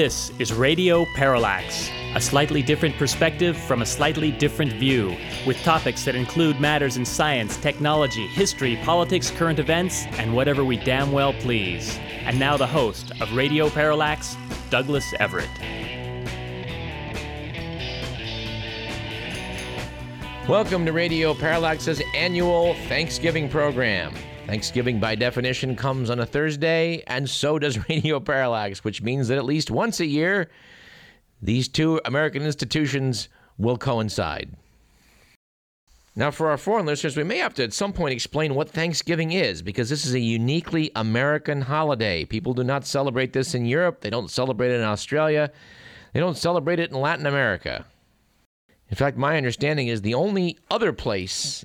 This 0.00 0.32
is 0.38 0.50
Radio 0.54 1.04
Parallax, 1.14 1.90
a 2.14 2.20
slightly 2.22 2.62
different 2.62 2.96
perspective 2.96 3.54
from 3.54 3.82
a 3.82 3.84
slightly 3.84 4.30
different 4.30 4.72
view, 4.72 5.14
with 5.46 5.62
topics 5.62 6.06
that 6.06 6.14
include 6.14 6.58
matters 6.58 6.96
in 6.96 7.04
science, 7.04 7.58
technology, 7.58 8.26
history, 8.28 8.76
politics, 8.82 9.30
current 9.30 9.58
events, 9.58 10.06
and 10.12 10.34
whatever 10.34 10.64
we 10.64 10.78
damn 10.78 11.12
well 11.12 11.34
please. 11.34 11.98
And 12.24 12.38
now 12.38 12.56
the 12.56 12.66
host 12.66 13.12
of 13.20 13.30
Radio 13.34 13.68
Parallax, 13.68 14.38
Douglas 14.70 15.12
Everett. 15.20 15.50
Welcome 20.48 20.86
to 20.86 20.92
Radio 20.94 21.34
Parallax's 21.34 22.00
annual 22.14 22.72
Thanksgiving 22.88 23.50
program. 23.50 24.14
Thanksgiving, 24.50 24.98
by 24.98 25.14
definition, 25.14 25.76
comes 25.76 26.10
on 26.10 26.18
a 26.18 26.26
Thursday, 26.26 27.04
and 27.06 27.30
so 27.30 27.56
does 27.56 27.78
Radio 27.88 28.18
Parallax, 28.18 28.82
which 28.82 29.00
means 29.00 29.28
that 29.28 29.38
at 29.38 29.44
least 29.44 29.70
once 29.70 30.00
a 30.00 30.06
year, 30.06 30.50
these 31.40 31.68
two 31.68 32.00
American 32.04 32.42
institutions 32.42 33.28
will 33.58 33.78
coincide. 33.78 34.50
Now, 36.16 36.32
for 36.32 36.50
our 36.50 36.56
foreign 36.56 36.84
listeners, 36.84 37.16
we 37.16 37.22
may 37.22 37.38
have 37.38 37.54
to 37.54 37.62
at 37.62 37.72
some 37.72 37.92
point 37.92 38.12
explain 38.12 38.56
what 38.56 38.68
Thanksgiving 38.68 39.30
is, 39.30 39.62
because 39.62 39.88
this 39.88 40.04
is 40.04 40.14
a 40.14 40.20
uniquely 40.20 40.90
American 40.96 41.60
holiday. 41.60 42.24
People 42.24 42.52
do 42.52 42.64
not 42.64 42.84
celebrate 42.84 43.32
this 43.32 43.54
in 43.54 43.66
Europe, 43.66 44.00
they 44.00 44.10
don't 44.10 44.32
celebrate 44.32 44.72
it 44.72 44.80
in 44.80 44.84
Australia, 44.84 45.52
they 46.12 46.18
don't 46.18 46.36
celebrate 46.36 46.80
it 46.80 46.90
in 46.90 47.00
Latin 47.00 47.26
America. 47.26 47.86
In 48.88 48.96
fact, 48.96 49.16
my 49.16 49.36
understanding 49.36 49.86
is 49.86 50.02
the 50.02 50.14
only 50.14 50.58
other 50.72 50.92
place 50.92 51.64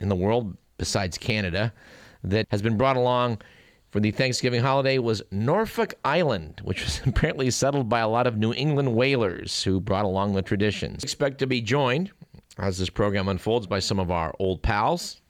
in 0.00 0.08
the 0.08 0.16
world 0.16 0.56
besides 0.78 1.18
Canada 1.18 1.74
that 2.24 2.46
has 2.50 2.62
been 2.62 2.76
brought 2.76 2.96
along 2.96 3.38
for 3.92 4.00
the 4.00 4.10
Thanksgiving 4.10 4.62
holiday 4.62 4.98
was 4.98 5.22
Norfolk 5.30 5.94
Island, 6.02 6.62
which 6.64 6.82
was 6.82 7.02
apparently 7.06 7.50
settled 7.50 7.88
by 7.88 8.00
a 8.00 8.08
lot 8.08 8.26
of 8.26 8.38
New 8.38 8.54
England 8.54 8.94
whalers 8.94 9.62
who 9.62 9.80
brought 9.80 10.06
along 10.06 10.32
the 10.32 10.42
traditions. 10.42 11.04
Expect 11.04 11.38
to 11.40 11.46
be 11.46 11.60
joined 11.60 12.10
as 12.58 12.78
this 12.78 12.90
program 12.90 13.28
unfolds 13.28 13.66
by 13.66 13.78
some 13.78 14.00
of 14.00 14.10
our 14.10 14.34
old 14.38 14.62
pals. 14.62 15.20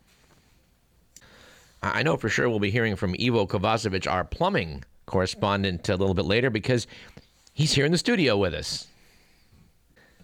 I 1.82 2.04
know 2.04 2.16
for 2.16 2.28
sure 2.28 2.48
we'll 2.48 2.60
be 2.60 2.70
hearing 2.70 2.94
from 2.94 3.16
Ivo 3.20 3.46
Kovacevic, 3.46 4.10
our 4.10 4.24
plumbing 4.24 4.84
correspondent, 5.06 5.88
a 5.88 5.96
little 5.96 6.14
bit 6.14 6.27
later 6.27 6.48
because 6.48 6.86
he's 7.52 7.72
here 7.72 7.84
in 7.84 7.90
the 7.90 7.98
studio 7.98 8.36
with 8.36 8.54
us. 8.54 8.86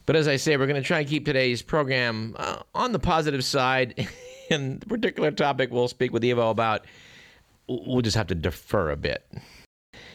But 0.07 0.15
as 0.15 0.29
I 0.29 0.37
say, 0.37 0.57
we're 0.57 0.69
going 0.69 0.81
to 0.81 0.87
try 0.87 1.01
and 1.01 1.09
keep 1.09 1.25
today's 1.25 1.61
program 1.61 2.37
uh, 2.39 2.63
on 2.75 2.93
the 2.93 3.01
positive 3.01 3.45
side. 3.45 4.09
and 4.51 4.81
the 4.81 4.87
particular 4.87 5.31
topic 5.31 5.71
we'll 5.71 5.89
speak 5.89 6.13
with 6.13 6.25
Ivo 6.25 6.51
about, 6.51 6.85
we'll 7.69 8.03
just 8.03 8.17
have 8.17 8.29
to 8.29 8.35
defer 8.35 8.91
a 8.91 8.97
bit. 8.97 9.25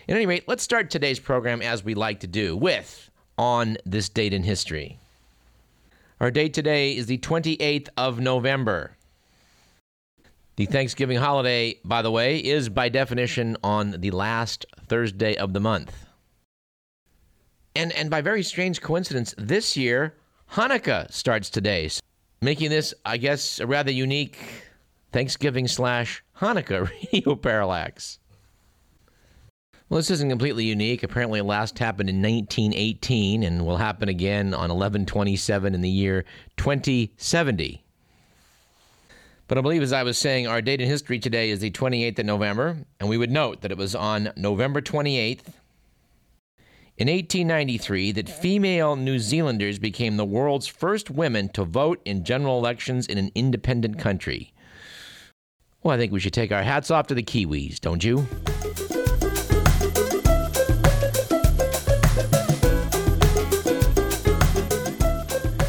At 0.07 0.15
any 0.15 0.25
rate, 0.25 0.45
let's 0.47 0.63
start 0.63 0.89
today's 0.89 1.19
program 1.19 1.61
as 1.61 1.83
we 1.83 1.93
like 1.93 2.19
to 2.21 2.27
do 2.27 2.57
with 2.57 3.09
On 3.37 3.77
This 3.85 4.09
Date 4.09 4.33
in 4.33 4.43
History. 4.43 4.99
Our 6.19 6.31
date 6.31 6.53
today 6.53 6.95
is 6.95 7.05
the 7.05 7.17
28th 7.17 7.89
of 7.97 8.19
November. 8.19 8.95
The 10.55 10.65
Thanksgiving 10.65 11.17
holiday, 11.17 11.79
by 11.83 12.01
the 12.01 12.11
way, 12.11 12.37
is 12.37 12.69
by 12.69 12.89
definition 12.89 13.57
on 13.63 13.91
the 13.99 14.11
last 14.11 14.65
Thursday 14.87 15.35
of 15.35 15.53
the 15.53 15.59
month. 15.59 16.05
And, 17.75 17.91
and 17.93 18.09
by 18.09 18.21
very 18.21 18.43
strange 18.43 18.81
coincidence, 18.81 19.33
this 19.37 19.75
year, 19.75 20.15
Hanukkah 20.51 21.11
starts 21.11 21.49
today 21.49 21.89
making 22.43 22.69
this, 22.69 22.93
I 23.05 23.17
guess, 23.17 23.59
a 23.59 23.67
rather 23.67 23.91
unique 23.91 24.37
Thanksgiving 25.11 25.67
slash 25.67 26.23
Hanukkah 26.39 26.89
radio 27.13 27.35
parallax. 27.35 28.19
Well, 29.89 29.97
this 29.99 30.11
isn't 30.11 30.29
completely 30.29 30.65
unique. 30.65 31.03
Apparently, 31.03 31.39
it 31.39 31.43
last 31.43 31.77
happened 31.77 32.09
in 32.09 32.21
1918 32.21 33.43
and 33.43 33.65
will 33.65 33.77
happen 33.77 34.09
again 34.09 34.47
on 34.53 34.69
1127 34.69 35.75
in 35.75 35.81
the 35.81 35.89
year 35.89 36.25
2070. 36.57 37.83
But 39.47 39.57
I 39.57 39.61
believe, 39.61 39.83
as 39.83 39.93
I 39.93 40.03
was 40.03 40.17
saying, 40.17 40.47
our 40.47 40.61
date 40.61 40.81
in 40.81 40.89
history 40.89 41.19
today 41.19 41.49
is 41.51 41.59
the 41.59 41.69
28th 41.69 42.17
of 42.19 42.25
November, 42.25 42.77
and 42.99 43.07
we 43.07 43.17
would 43.17 43.29
note 43.29 43.61
that 43.61 43.71
it 43.71 43.77
was 43.77 43.93
on 43.93 44.31
November 44.35 44.81
28th, 44.81 45.41
in 46.97 47.07
1893 47.07 48.11
that 48.11 48.29
female 48.29 48.95
New 48.95 49.17
Zealanders 49.17 49.79
became 49.79 50.17
the 50.17 50.25
world's 50.25 50.67
first 50.67 51.09
women 51.09 51.49
to 51.49 51.63
vote 51.63 51.99
in 52.05 52.23
general 52.23 52.59
elections 52.59 53.07
in 53.07 53.17
an 53.17 53.31
independent 53.33 53.97
country. 53.97 54.53
Well, 55.81 55.95
I 55.95 55.97
think 55.97 56.11
we 56.11 56.19
should 56.19 56.33
take 56.33 56.51
our 56.51 56.63
hats 56.63 56.91
off 56.91 57.07
to 57.07 57.15
the 57.15 57.23
Kiwis, 57.23 57.79
don't 57.79 58.03
you? 58.03 58.27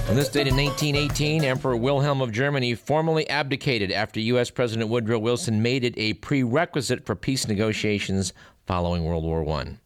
On 0.08 0.18
this 0.18 0.28
date 0.28 0.46
in 0.46 0.54
1918, 0.54 1.42
Emperor 1.42 1.76
Wilhelm 1.76 2.20
of 2.20 2.30
Germany 2.30 2.76
formally 2.76 3.28
abdicated 3.28 3.91
after 3.91 4.20
U.S. 4.20 4.50
President 4.50 4.88
Woodrow 4.88 5.18
Wilson 5.18 5.60
made 5.60 5.82
it 5.82 5.94
a 5.96 6.12
prerequisite 6.14 7.04
for 7.04 7.16
peace 7.16 7.48
negotiations 7.48 8.32
following 8.66 9.04
World 9.04 9.24
War 9.24 9.44
I. 9.48 9.78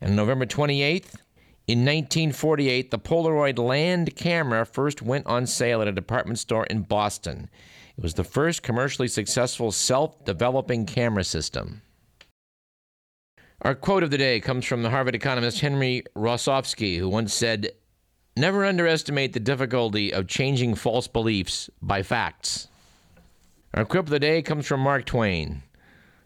And 0.00 0.14
November 0.14 0.46
28th, 0.46 1.16
in 1.68 1.80
1948, 1.80 2.90
the 2.90 2.98
Polaroid 2.98 3.58
land 3.58 4.16
camera 4.16 4.64
first 4.64 5.02
went 5.02 5.26
on 5.26 5.46
sale 5.46 5.82
at 5.82 5.88
a 5.88 5.92
department 5.92 6.38
store 6.38 6.64
in 6.64 6.80
Boston. 6.80 7.50
It 7.96 8.02
was 8.02 8.14
the 8.14 8.24
first 8.24 8.62
commercially 8.62 9.08
successful 9.08 9.70
self 9.70 10.24
developing 10.24 10.86
camera 10.86 11.24
system. 11.24 11.82
Our 13.60 13.74
quote 13.74 14.02
of 14.02 14.10
the 14.10 14.16
day 14.16 14.40
comes 14.40 14.64
from 14.64 14.82
the 14.82 14.88
Harvard 14.88 15.14
economist 15.14 15.60
Henry 15.60 16.04
Rosovsky, 16.16 16.98
who 16.98 17.08
once 17.08 17.34
said, 17.34 17.72
Never 18.34 18.64
underestimate 18.64 19.34
the 19.34 19.40
difficulty 19.40 20.10
of 20.14 20.26
changing 20.26 20.76
false 20.76 21.08
beliefs 21.08 21.68
by 21.82 22.02
facts. 22.02 22.68
Our 23.74 23.84
quip 23.84 24.04
of 24.04 24.10
the 24.10 24.20
day 24.20 24.40
comes 24.40 24.66
from 24.66 24.80
Mark 24.80 25.04
Twain 25.04 25.64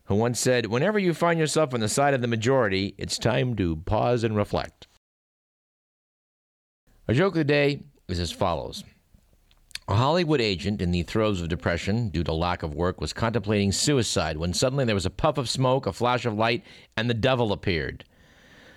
who 0.04 0.14
once 0.14 0.40
said, 0.40 0.66
Whenever 0.66 0.98
you 0.98 1.14
find 1.14 1.38
yourself 1.38 1.72
on 1.74 1.80
the 1.80 1.88
side 1.88 2.14
of 2.14 2.20
the 2.20 2.26
majority, 2.26 2.94
it's 2.98 3.18
time 3.18 3.54
to 3.56 3.76
pause 3.76 4.24
and 4.24 4.36
reflect. 4.36 4.86
Our 7.08 7.14
joke 7.14 7.34
of 7.34 7.38
the 7.38 7.44
day 7.44 7.82
is 8.08 8.20
as 8.20 8.32
follows 8.32 8.84
A 9.88 9.94
Hollywood 9.94 10.40
agent 10.40 10.80
in 10.80 10.92
the 10.92 11.02
throes 11.02 11.40
of 11.40 11.48
depression 11.48 12.10
due 12.10 12.24
to 12.24 12.32
lack 12.32 12.62
of 12.62 12.74
work 12.74 13.00
was 13.00 13.12
contemplating 13.12 13.72
suicide 13.72 14.36
when 14.36 14.54
suddenly 14.54 14.84
there 14.84 14.94
was 14.94 15.06
a 15.06 15.10
puff 15.10 15.38
of 15.38 15.50
smoke, 15.50 15.86
a 15.86 15.92
flash 15.92 16.24
of 16.24 16.34
light, 16.34 16.64
and 16.96 17.08
the 17.08 17.14
devil 17.14 17.52
appeared. 17.52 18.04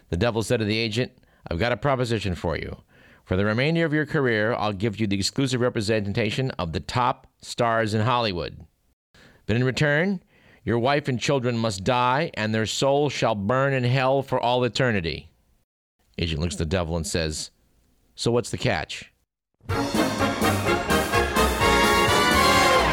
The 0.09 0.17
devil 0.17 0.43
said 0.43 0.57
to 0.57 0.65
the 0.65 0.77
agent, 0.77 1.11
I've 1.49 1.59
got 1.59 1.71
a 1.71 1.77
proposition 1.77 2.35
for 2.35 2.57
you. 2.57 2.77
For 3.23 3.35
the 3.35 3.45
remainder 3.45 3.85
of 3.85 3.93
your 3.93 4.05
career, 4.05 4.53
I'll 4.53 4.73
give 4.73 4.99
you 4.99 5.07
the 5.07 5.17
exclusive 5.17 5.61
representation 5.61 6.51
of 6.51 6.73
the 6.73 6.79
top 6.79 7.27
stars 7.41 7.93
in 7.93 8.01
Hollywood. 8.01 8.65
But 9.45 9.55
in 9.55 9.63
return, 9.63 10.21
your 10.65 10.79
wife 10.79 11.07
and 11.07 11.17
children 11.19 11.57
must 11.57 11.85
die, 11.85 12.31
and 12.33 12.53
their 12.53 12.65
souls 12.65 13.13
shall 13.13 13.35
burn 13.35 13.71
in 13.71 13.85
hell 13.85 14.21
for 14.21 14.39
all 14.39 14.63
eternity. 14.63 15.29
Agent 16.17 16.41
looks 16.41 16.55
at 16.55 16.59
the 16.59 16.65
devil 16.65 16.97
and 16.97 17.05
says, 17.07 17.51
So 18.15 18.31
what's 18.31 18.49
the 18.49 18.57
catch? 18.57 19.13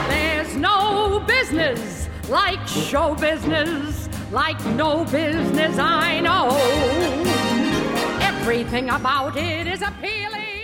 There's 0.09 0.55
no 0.55 1.25
business 1.27 2.09
like 2.28 2.66
show 2.69 3.15
business, 3.15 4.09
like 4.31 4.62
no 4.66 5.04
business 5.04 5.78
I 5.78 6.21
know. 6.21 6.49
Everything 8.21 8.91
about 8.91 9.36
it 9.36 9.66
is 9.66 9.83
appealing. 9.83 10.61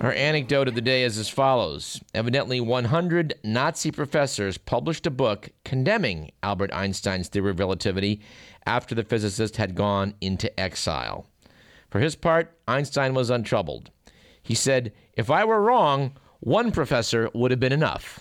Our 0.00 0.12
anecdote 0.12 0.68
of 0.68 0.74
the 0.74 0.80
day 0.80 1.04
is 1.04 1.16
as 1.16 1.28
follows. 1.28 2.00
Evidently, 2.14 2.60
100 2.60 3.34
Nazi 3.42 3.90
professors 3.90 4.58
published 4.58 5.06
a 5.06 5.10
book 5.10 5.50
condemning 5.64 6.32
Albert 6.42 6.74
Einstein's 6.74 7.28
theory 7.28 7.50
of 7.50 7.58
relativity 7.58 8.20
after 8.66 8.94
the 8.94 9.04
physicist 9.04 9.56
had 9.56 9.74
gone 9.74 10.14
into 10.20 10.60
exile. 10.60 11.26
For 11.90 12.00
his 12.00 12.16
part, 12.16 12.58
Einstein 12.68 13.14
was 13.14 13.30
untroubled. 13.30 13.90
He 14.42 14.54
said, 14.54 14.92
If 15.14 15.30
I 15.30 15.44
were 15.44 15.62
wrong, 15.62 16.12
one 16.40 16.70
professor 16.70 17.30
would 17.32 17.50
have 17.50 17.60
been 17.60 17.72
enough. 17.72 18.20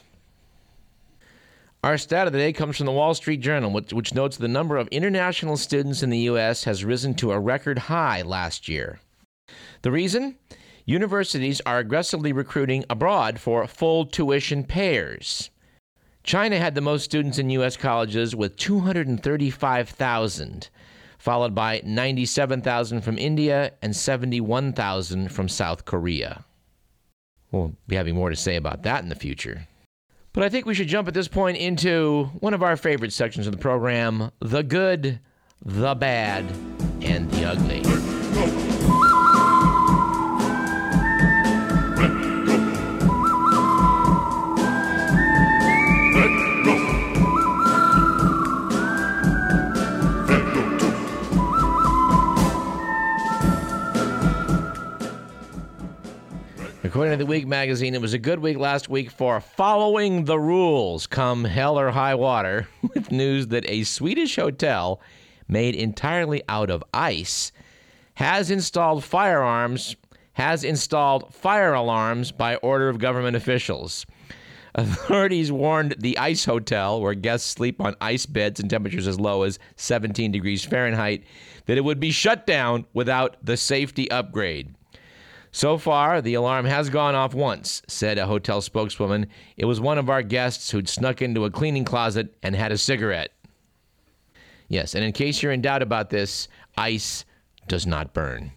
Our 1.84 1.98
stat 1.98 2.28
of 2.28 2.34
the 2.34 2.40
day 2.40 2.54
comes 2.54 2.78
from 2.78 2.86
the 2.86 2.94
Wall 2.94 3.14
Street 3.14 3.42
Journal, 3.42 3.72
which, 3.72 3.92
which 3.92 4.14
notes 4.14 4.38
the 4.38 4.48
number 4.48 4.78
of 4.78 4.88
international 4.88 5.58
students 5.58 6.02
in 6.02 6.12
the 6.12 6.19
U.S. 6.19 6.64
has 6.64 6.86
risen 6.86 7.14
to 7.16 7.34
a 7.34 7.40
record 7.40 7.78
high 7.78 8.22
last 8.22 8.69
year. 8.69 9.00
The 9.81 9.92
reason? 9.92 10.38
Universities 10.85 11.62
are 11.65 11.80
aggressively 11.80 12.33
recruiting 12.33 12.85
abroad 12.89 13.39
for 13.39 13.65
full 13.68 14.06
tuition 14.06 14.63
pairs. 14.63 15.50
China 16.24 16.57
had 16.57 16.75
the 16.75 16.81
most 16.81 17.03
students 17.03 17.38
in 17.38 17.50
U.S. 17.51 17.75
colleges 17.75 18.33
with 18.35 18.56
235,000, 18.56 20.69
followed 21.18 21.53
by 21.53 21.81
97,000 21.83 23.01
from 23.01 23.18
India 23.18 23.74
and 23.81 23.94
71,000 23.95 25.30
from 25.30 25.50
South 25.50 25.85
Korea. 25.85 26.45
We'll 27.51 27.74
be 27.88 27.95
having 27.95 28.15
more 28.15 28.30
to 28.30 28.35
say 28.35 28.56
about 28.56 28.83
that 28.83 29.03
in 29.03 29.09
the 29.09 29.15
future. 29.15 29.68
But 30.31 30.44
I 30.44 30.50
think 30.50 30.65
we 30.65 30.74
should 30.74 30.88
jump 30.88 31.07
at 31.07 31.13
this 31.13 31.27
point 31.27 31.57
into 31.57 32.31
one 32.39 32.56
of 32.56 32.63
our 32.63 32.75
favorite 32.75 33.13
sections 33.13 33.45
of 33.45 33.51
the 33.51 33.59
program 33.59 34.31
the 34.39 34.63
good, 34.63 35.19
the 35.63 35.94
bad, 35.94 36.45
and 37.01 37.30
the 37.31 37.45
ugly. 37.45 39.03
According 56.94 57.18
to 57.18 57.25
the 57.25 57.28
Week 57.28 57.48
magazine, 57.48 57.95
it 57.95 58.01
was 58.01 58.13
a 58.13 58.19
good 58.19 58.38
week 58.38 58.60
last 58.60 58.88
week 58.88 59.10
for 59.10 59.42
following 59.42 60.25
the 60.25 60.38
rules, 60.38 61.07
come 61.07 61.44
hell 61.44 61.80
or 61.80 61.90
high 61.90 62.13
water, 62.13 62.68
with 62.94 63.12
news 63.12 63.48
that 63.48 63.68
a 63.68 63.84
Swedish 63.84 64.36
hotel 64.36 65.01
made 65.48 65.74
entirely 65.74 66.44
out 66.48 66.69
of 66.69 66.84
ice 66.94 67.51
has 68.13 68.51
installed 68.51 69.04
firearms, 69.04 69.95
has 70.34 70.63
installed 70.63 71.34
fire 71.34 71.74
alarms 71.74 72.31
by 72.31 72.57
order 72.57 72.90
of 72.90 73.00
government 73.00 73.36
officials. 73.36 74.06
Authorities 74.75 75.51
warned 75.51 75.95
the 75.98 76.16
Ice 76.19 76.45
Hotel, 76.45 77.01
where 77.01 77.16
guests 77.16 77.50
sleep 77.50 77.81
on 77.81 77.95
ice 78.01 78.28
beds 78.28 78.60
in 78.60 78.69
temperatures 78.69 79.07
as 79.07 79.19
low 79.19 79.42
as 79.42 79.57
17 79.78 80.31
degrees 80.31 80.63
Fahrenheit, 80.63 81.24
that 81.66 81.80
it 81.80 81.84
would 81.84 82.00
be 82.00 82.12
shut 82.12 82.45
down 82.45 82.86
without 82.94 83.36
the 83.44 83.57
safety 83.57 84.12
upgrade. 84.12 84.75
So 85.56 85.78
far, 85.78 86.20
the 86.20 86.34
alarm 86.34 86.66
has 86.66 86.90
gone 86.90 87.14
off 87.14 87.36
once, 87.36 87.84
said 87.88 88.18
a 88.18 88.26
hotel 88.26 88.60
spokeswoman. 88.60 89.28
It 89.56 89.66
was 89.66 89.80
one 89.80 90.00
of 90.00 90.10
our 90.10 90.24
guests 90.24 90.72
who'd 90.72 90.90
snuck 90.90 91.22
into 91.22 91.46
a 91.46 91.52
cleaning 91.52 91.86
closet 91.86 92.36
and 92.42 92.56
had 92.56 92.72
a 92.72 92.78
cigarette. 92.78 93.32
Yes, 94.68 94.96
and 94.96 95.06
in 95.06 95.12
case 95.12 95.44
you're 95.44 95.52
in 95.52 95.62
doubt 95.62 95.84
about 95.84 96.10
this, 96.10 96.48
ice 96.76 97.24
does 97.68 97.86
not 97.86 98.14
burn. 98.14 98.52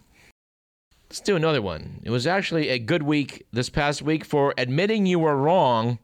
Let's 1.07 1.19
do 1.19 1.35
another 1.35 1.61
one. 1.61 2.01
It 2.01 2.09
was 2.09 2.25
actually 2.25 2.69
a 2.69 2.79
good 2.79 3.03
week 3.03 3.45
this 3.53 3.69
past 3.69 4.01
week 4.01 4.25
for 4.25 4.55
admitting 4.57 5.05
you 5.05 5.19
were 5.19 5.37
wrong 5.37 5.99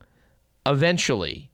eventually. 0.63 1.49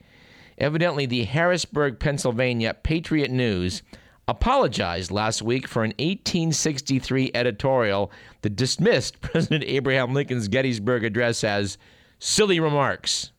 Evidently, 0.58 1.06
the 1.06 1.24
Harrisburg, 1.24 1.98
Pennsylvania 1.98 2.74
Patriot 2.74 3.32
News 3.32 3.84
apologized 4.30 5.10
last 5.10 5.42
week 5.42 5.68
for 5.68 5.84
an 5.84 5.90
1863 5.98 7.32
editorial 7.34 8.12
that 8.44 8.56
dismissed 8.56 9.20
President 9.22 9.64
Abraham 9.66 10.14
Lincoln's 10.14 10.48
Gettysburg 10.48 11.04
Address 11.04 11.44
as 11.44 11.80
silly 12.20 12.60
remarks. 12.60 13.32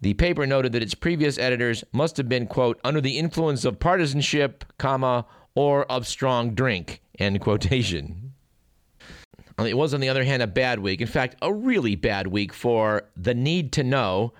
The 0.00 0.14
paper 0.14 0.46
noted 0.46 0.72
that 0.72 0.82
its 0.82 0.94
previous 0.94 1.38
editors 1.38 1.84
must 1.92 2.16
have 2.16 2.28
been, 2.28 2.48
quote, 2.48 2.80
under 2.82 3.00
the 3.00 3.18
influence 3.18 3.64
of 3.64 3.78
partisanship, 3.78 4.64
comma, 4.78 5.26
or 5.54 5.84
of 5.84 6.08
strong 6.08 6.54
drink, 6.54 7.00
end 7.18 7.40
quotation. 7.40 8.32
It 9.58 9.76
was, 9.76 9.94
on 9.94 10.00
the 10.00 10.08
other 10.08 10.24
hand, 10.24 10.42
a 10.42 10.46
bad 10.48 10.80
week. 10.80 11.00
In 11.00 11.08
fact, 11.08 11.36
a 11.42 11.52
really 11.52 11.96
bad 11.96 12.28
week 12.28 12.52
for 12.52 13.04
the 13.16 13.34
need 13.34 13.72
to 13.72 13.84
know 13.84 14.32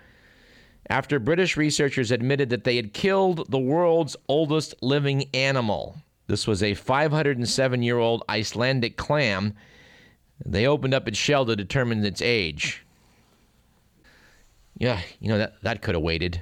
after 0.90 1.19
British 1.19 1.56
researchers 1.56 2.11
admitted 2.11 2.50
that 2.50 2.64
they 2.64 2.76
had 2.76 2.93
killed 2.93 3.50
the 3.50 3.58
world's 3.58 4.17
oldest 4.29 4.75
living 4.81 5.29
animal. 5.35 5.96
This 6.26 6.46
was 6.46 6.62
a 6.62 6.75
507 6.75 7.82
year 7.82 7.99
old 7.99 8.23
Icelandic 8.29 8.96
clam. 8.96 9.55
They 10.44 10.67
opened 10.67 10.94
up 10.94 11.08
its 11.08 11.19
shell 11.19 11.44
to 11.46 11.56
determine 11.56 12.05
its 12.05 12.23
age. 12.23 12.85
Yeah, 14.76 15.00
you 15.20 15.29
know, 15.29 15.38
that, 15.38 15.61
that 15.62 15.82
could 15.82 15.94
have 15.94 16.05
waited. 16.05 16.40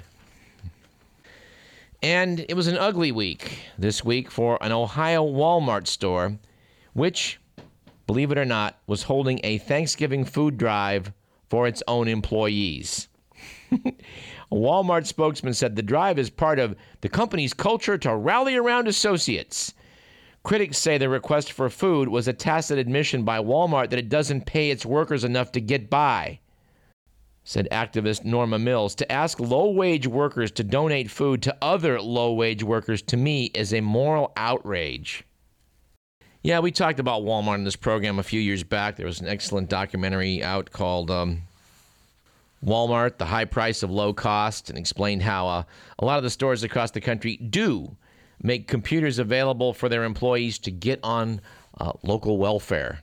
And 2.03 2.45
it 2.47 2.53
was 2.53 2.67
an 2.67 2.77
ugly 2.77 3.11
week 3.11 3.59
this 3.77 4.05
week 4.05 4.29
for 4.29 4.59
an 4.61 4.71
Ohio 4.71 5.25
Walmart 5.25 5.87
store, 5.87 6.37
which, 6.93 7.39
believe 8.05 8.31
it 8.31 8.37
or 8.37 8.45
not, 8.45 8.77
was 8.85 9.03
holding 9.03 9.39
a 9.43 9.57
Thanksgiving 9.57 10.23
food 10.23 10.57
drive 10.57 11.11
for 11.49 11.67
its 11.67 11.81
own 11.87 12.07
employees. 12.07 13.07
A 14.51 14.55
Walmart 14.55 15.05
spokesman 15.05 15.53
said 15.53 15.75
the 15.75 15.81
drive 15.81 16.17
is 16.17 16.29
part 16.29 16.57
of 16.57 16.75
the 17.01 17.09
company's 17.09 17.53
culture 17.53 17.97
to 17.97 18.15
rally 18.15 18.55
around 18.55 18.87
associates. 18.87 19.73
Critics 20.43 20.77
say 20.77 20.97
the 20.97 21.09
request 21.09 21.51
for 21.51 21.69
food 21.69 22.07
was 22.07 22.27
a 22.27 22.33
tacit 22.33 22.77
admission 22.77 23.23
by 23.23 23.39
Walmart 23.39 23.89
that 23.89 23.99
it 23.99 24.07
doesn't 24.07 24.45
pay 24.45 24.71
its 24.71 24.85
workers 24.85 25.25
enough 25.25 25.51
to 25.51 25.59
get 25.59 25.89
by. 25.89 26.39
Said 27.43 27.67
activist 27.71 28.23
Norma 28.23 28.57
Mills, 28.57 28.95
to 28.95 29.11
ask 29.11 29.39
low 29.39 29.69
wage 29.69 30.07
workers 30.07 30.51
to 30.51 30.63
donate 30.63 31.11
food 31.11 31.41
to 31.43 31.57
other 31.61 32.01
low 32.01 32.31
wage 32.31 32.63
workers 32.63 33.01
to 33.03 33.17
me 33.17 33.45
is 33.53 33.73
a 33.73 33.81
moral 33.81 34.31
outrage. 34.37 35.25
Yeah, 36.43 36.59
we 36.59 36.71
talked 36.71 36.99
about 36.99 37.23
Walmart 37.23 37.55
in 37.55 37.63
this 37.65 37.75
program 37.75 38.19
a 38.19 38.23
few 38.23 38.39
years 38.39 38.63
back. 38.63 38.95
There 38.95 39.05
was 39.05 39.19
an 39.19 39.27
excellent 39.27 39.69
documentary 39.69 40.41
out 40.41 40.71
called 40.71 41.11
um, 41.11 41.43
Walmart, 42.65 43.17
the 43.17 43.25
high 43.25 43.45
price 43.45 43.83
of 43.83 43.91
low 43.91 44.13
cost, 44.13 44.69
and 44.69 44.77
explained 44.77 45.21
how 45.21 45.47
uh, 45.47 45.63
a 45.99 46.05
lot 46.05 46.17
of 46.17 46.23
the 46.23 46.29
stores 46.29 46.63
across 46.63 46.91
the 46.91 47.01
country 47.01 47.37
do 47.37 47.95
make 48.41 48.67
computers 48.67 49.19
available 49.19 49.73
for 49.73 49.89
their 49.89 50.03
employees 50.03 50.59
to 50.59 50.71
get 50.71 50.99
on 51.03 51.41
uh, 51.79 51.91
local 52.03 52.37
welfare. 52.37 53.01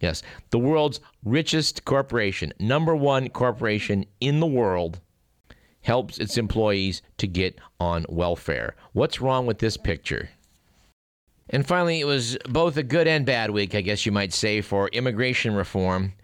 Yes, 0.00 0.22
the 0.50 0.58
world's 0.58 1.00
richest 1.24 1.84
corporation, 1.84 2.52
number 2.58 2.94
one 2.94 3.28
corporation 3.28 4.04
in 4.20 4.40
the 4.40 4.46
world, 4.46 5.00
helps 5.82 6.18
its 6.18 6.36
employees 6.36 7.02
to 7.18 7.26
get 7.26 7.58
on 7.78 8.04
welfare. 8.08 8.74
What's 8.92 9.20
wrong 9.20 9.46
with 9.46 9.58
this 9.58 9.76
picture? 9.76 10.30
And 11.50 11.66
finally, 11.66 12.00
it 12.00 12.06
was 12.06 12.38
both 12.48 12.76
a 12.76 12.82
good 12.82 13.06
and 13.06 13.26
bad 13.26 13.50
week, 13.50 13.74
I 13.74 13.82
guess 13.82 14.06
you 14.06 14.12
might 14.12 14.32
say, 14.32 14.62
for 14.62 14.88
immigration 14.88 15.54
reform 15.54 16.14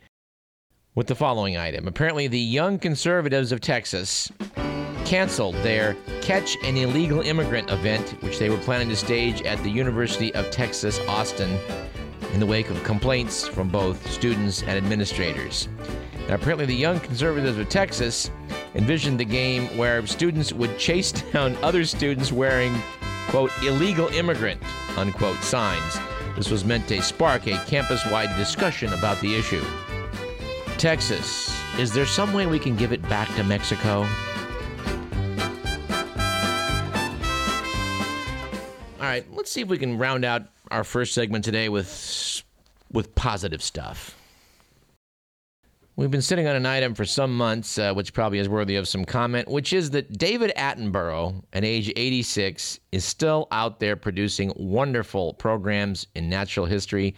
with 0.94 1.06
the 1.06 1.14
following 1.14 1.56
item. 1.56 1.86
Apparently, 1.86 2.26
the 2.26 2.38
Young 2.38 2.78
Conservatives 2.78 3.52
of 3.52 3.60
Texas 3.60 4.30
canceled 5.04 5.54
their 5.56 5.96
Catch 6.20 6.56
an 6.64 6.76
Illegal 6.76 7.20
Immigrant 7.20 7.70
event, 7.70 8.10
which 8.22 8.38
they 8.38 8.50
were 8.50 8.58
planning 8.58 8.88
to 8.88 8.96
stage 8.96 9.42
at 9.42 9.62
the 9.62 9.70
University 9.70 10.34
of 10.34 10.50
Texas, 10.50 10.98
Austin, 11.08 11.58
in 12.32 12.40
the 12.40 12.46
wake 12.46 12.70
of 12.70 12.82
complaints 12.84 13.46
from 13.46 13.68
both 13.68 14.10
students 14.10 14.62
and 14.62 14.72
administrators. 14.72 15.68
Now, 16.28 16.34
apparently, 16.34 16.66
the 16.66 16.74
Young 16.74 17.00
Conservatives 17.00 17.58
of 17.58 17.68
Texas 17.68 18.30
envisioned 18.74 19.18
the 19.18 19.24
game 19.24 19.76
where 19.76 20.04
students 20.06 20.52
would 20.52 20.78
chase 20.78 21.12
down 21.32 21.56
other 21.56 21.84
students 21.84 22.32
wearing, 22.32 22.74
quote, 23.28 23.50
illegal 23.62 24.08
immigrant, 24.08 24.60
unquote, 24.96 25.42
signs. 25.42 25.98
This 26.36 26.50
was 26.50 26.64
meant 26.64 26.88
to 26.88 27.02
spark 27.02 27.46
a 27.46 27.62
campus 27.66 28.04
wide 28.10 28.36
discussion 28.36 28.92
about 28.92 29.20
the 29.20 29.34
issue. 29.34 29.64
Texas, 30.80 31.54
is 31.78 31.92
there 31.92 32.06
some 32.06 32.32
way 32.32 32.46
we 32.46 32.58
can 32.58 32.74
give 32.74 32.90
it 32.90 33.02
back 33.02 33.28
to 33.36 33.44
Mexico? 33.44 33.98
All 38.98 39.06
right, 39.06 39.26
let's 39.30 39.50
see 39.50 39.60
if 39.60 39.68
we 39.68 39.76
can 39.76 39.98
round 39.98 40.24
out 40.24 40.44
our 40.70 40.82
first 40.82 41.12
segment 41.12 41.44
today 41.44 41.68
with 41.68 42.42
with 42.90 43.14
positive 43.14 43.62
stuff. 43.62 44.16
We've 45.96 46.10
been 46.10 46.22
sitting 46.22 46.46
on 46.46 46.56
an 46.56 46.64
item 46.64 46.94
for 46.94 47.04
some 47.04 47.36
months, 47.36 47.76
uh, 47.76 47.92
which 47.92 48.14
probably 48.14 48.38
is 48.38 48.48
worthy 48.48 48.76
of 48.76 48.88
some 48.88 49.04
comment, 49.04 49.48
which 49.48 49.74
is 49.74 49.90
that 49.90 50.16
David 50.16 50.50
Attenborough, 50.56 51.42
at 51.52 51.62
age 51.62 51.92
86, 51.94 52.80
is 52.90 53.04
still 53.04 53.48
out 53.52 53.80
there 53.80 53.96
producing 53.96 54.50
wonderful 54.56 55.34
programs 55.34 56.06
in 56.14 56.30
natural 56.30 56.64
history 56.64 57.14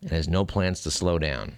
and 0.00 0.10
has 0.10 0.26
no 0.26 0.44
plans 0.44 0.80
to 0.80 0.90
slow 0.90 1.20
down. 1.20 1.52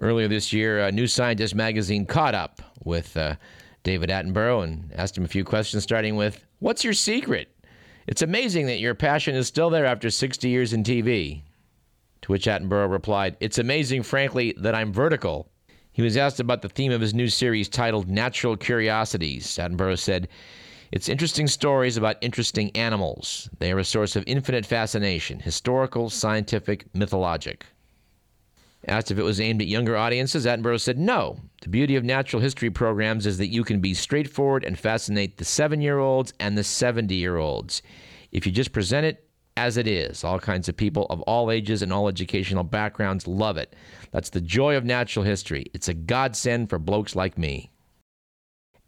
Earlier 0.00 0.28
this 0.28 0.52
year, 0.52 0.80
uh, 0.80 0.90
New 0.92 1.08
Scientist 1.08 1.56
magazine 1.56 2.06
caught 2.06 2.34
up 2.34 2.62
with 2.84 3.16
uh, 3.16 3.34
David 3.82 4.10
Attenborough 4.10 4.62
and 4.62 4.92
asked 4.94 5.18
him 5.18 5.24
a 5.24 5.28
few 5.28 5.42
questions, 5.42 5.82
starting 5.82 6.14
with 6.14 6.44
What's 6.60 6.84
your 6.84 6.92
secret? 6.92 7.48
It's 8.06 8.22
amazing 8.22 8.66
that 8.66 8.78
your 8.78 8.94
passion 8.94 9.34
is 9.34 9.48
still 9.48 9.70
there 9.70 9.84
after 9.84 10.08
60 10.08 10.48
years 10.48 10.72
in 10.72 10.84
TV. 10.84 11.42
To 12.22 12.32
which 12.32 12.46
Attenborough 12.46 12.90
replied, 12.90 13.36
It's 13.40 13.58
amazing, 13.58 14.04
frankly, 14.04 14.54
that 14.58 14.74
I'm 14.74 14.92
vertical. 14.92 15.50
He 15.90 16.02
was 16.02 16.16
asked 16.16 16.38
about 16.38 16.62
the 16.62 16.68
theme 16.68 16.92
of 16.92 17.00
his 17.00 17.12
new 17.12 17.28
series 17.28 17.68
titled 17.68 18.08
Natural 18.08 18.56
Curiosities. 18.56 19.46
Attenborough 19.56 19.98
said, 19.98 20.28
It's 20.92 21.08
interesting 21.08 21.48
stories 21.48 21.96
about 21.96 22.18
interesting 22.20 22.70
animals. 22.76 23.50
They 23.58 23.72
are 23.72 23.80
a 23.80 23.84
source 23.84 24.14
of 24.14 24.22
infinite 24.28 24.64
fascination 24.64 25.40
historical, 25.40 26.08
scientific, 26.08 26.86
mythologic. 26.94 27.66
Asked 28.86 29.10
if 29.10 29.18
it 29.18 29.24
was 29.24 29.40
aimed 29.40 29.60
at 29.60 29.66
younger 29.66 29.96
audiences, 29.96 30.46
Attenborough 30.46 30.80
said 30.80 30.98
no. 30.98 31.40
The 31.62 31.68
beauty 31.68 31.96
of 31.96 32.04
natural 32.04 32.40
history 32.40 32.70
programs 32.70 33.26
is 33.26 33.38
that 33.38 33.48
you 33.48 33.64
can 33.64 33.80
be 33.80 33.92
straightforward 33.92 34.64
and 34.64 34.78
fascinate 34.78 35.36
the 35.36 35.44
seven 35.44 35.80
year 35.80 35.98
olds 35.98 36.32
and 36.38 36.56
the 36.56 36.64
70 36.64 37.14
year 37.14 37.36
olds. 37.36 37.82
If 38.30 38.46
you 38.46 38.52
just 38.52 38.72
present 38.72 39.04
it 39.04 39.28
as 39.56 39.76
it 39.76 39.88
is, 39.88 40.22
all 40.22 40.38
kinds 40.38 40.68
of 40.68 40.76
people 40.76 41.06
of 41.10 41.20
all 41.22 41.50
ages 41.50 41.82
and 41.82 41.92
all 41.92 42.06
educational 42.06 42.62
backgrounds 42.62 43.26
love 43.26 43.56
it. 43.56 43.74
That's 44.12 44.30
the 44.30 44.40
joy 44.40 44.76
of 44.76 44.84
natural 44.84 45.24
history. 45.24 45.66
It's 45.74 45.88
a 45.88 45.94
godsend 45.94 46.70
for 46.70 46.78
blokes 46.78 47.16
like 47.16 47.36
me. 47.36 47.72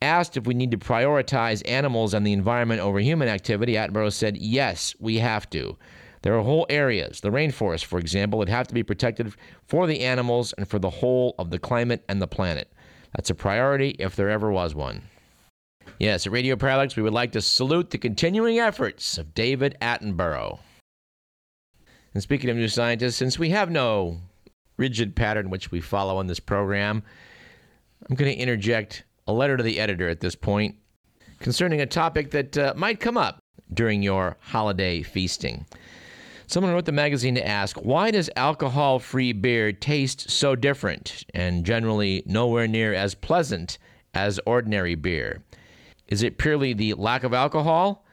Asked 0.00 0.36
if 0.36 0.46
we 0.46 0.54
need 0.54 0.70
to 0.70 0.78
prioritize 0.78 1.68
animals 1.68 2.14
and 2.14 2.24
the 2.24 2.32
environment 2.32 2.80
over 2.80 3.00
human 3.00 3.28
activity, 3.28 3.74
Attenborough 3.74 4.12
said, 4.12 4.38
yes, 4.38 4.94
we 5.00 5.18
have 5.18 5.50
to. 5.50 5.76
There 6.22 6.36
are 6.36 6.42
whole 6.42 6.66
areas, 6.68 7.20
the 7.20 7.30
rainforest, 7.30 7.84
for 7.84 7.98
example, 7.98 8.40
that 8.40 8.48
have 8.48 8.68
to 8.68 8.74
be 8.74 8.82
protected 8.82 9.34
for 9.66 9.86
the 9.86 10.00
animals 10.00 10.52
and 10.52 10.68
for 10.68 10.78
the 10.78 10.90
whole 10.90 11.34
of 11.38 11.50
the 11.50 11.58
climate 11.58 12.04
and 12.08 12.20
the 12.20 12.26
planet. 12.26 12.70
That's 13.14 13.30
a 13.30 13.34
priority 13.34 13.96
if 13.98 14.16
there 14.16 14.28
ever 14.28 14.50
was 14.50 14.74
one. 14.74 15.02
Yes, 15.98 16.26
at 16.26 16.32
Radio 16.32 16.56
Parallax, 16.56 16.96
we 16.96 17.02
would 17.02 17.12
like 17.12 17.32
to 17.32 17.40
salute 17.40 17.90
the 17.90 17.98
continuing 17.98 18.58
efforts 18.58 19.18
of 19.18 19.34
David 19.34 19.76
Attenborough. 19.80 20.58
And 22.12 22.22
speaking 22.22 22.50
of 22.50 22.56
new 22.56 22.68
scientists, 22.68 23.16
since 23.16 23.38
we 23.38 23.50
have 23.50 23.70
no 23.70 24.18
rigid 24.76 25.14
pattern 25.14 25.50
which 25.50 25.70
we 25.70 25.80
follow 25.80 26.16
on 26.16 26.26
this 26.26 26.40
program, 26.40 27.02
I'm 28.08 28.16
going 28.16 28.32
to 28.32 28.38
interject 28.38 29.04
a 29.26 29.32
letter 29.32 29.56
to 29.56 29.62
the 29.62 29.78
editor 29.78 30.08
at 30.08 30.20
this 30.20 30.34
point 30.34 30.76
concerning 31.38 31.80
a 31.80 31.86
topic 31.86 32.30
that 32.32 32.58
uh, 32.58 32.74
might 32.76 33.00
come 33.00 33.16
up 33.16 33.38
during 33.72 34.02
your 34.02 34.36
holiday 34.40 35.02
feasting. 35.02 35.66
Someone 36.50 36.72
wrote 36.72 36.84
the 36.84 36.90
magazine 36.90 37.36
to 37.36 37.46
ask, 37.46 37.76
why 37.76 38.10
does 38.10 38.28
alcohol 38.34 38.98
free 38.98 39.32
beer 39.32 39.70
taste 39.70 40.28
so 40.28 40.56
different 40.56 41.24
and 41.32 41.64
generally 41.64 42.24
nowhere 42.26 42.66
near 42.66 42.92
as 42.92 43.14
pleasant 43.14 43.78
as 44.14 44.40
ordinary 44.46 44.96
beer? 44.96 45.44
Is 46.08 46.24
it 46.24 46.38
purely 46.38 46.72
the 46.72 46.94
lack 46.94 47.22
of 47.22 47.32
alcohol? 47.32 48.04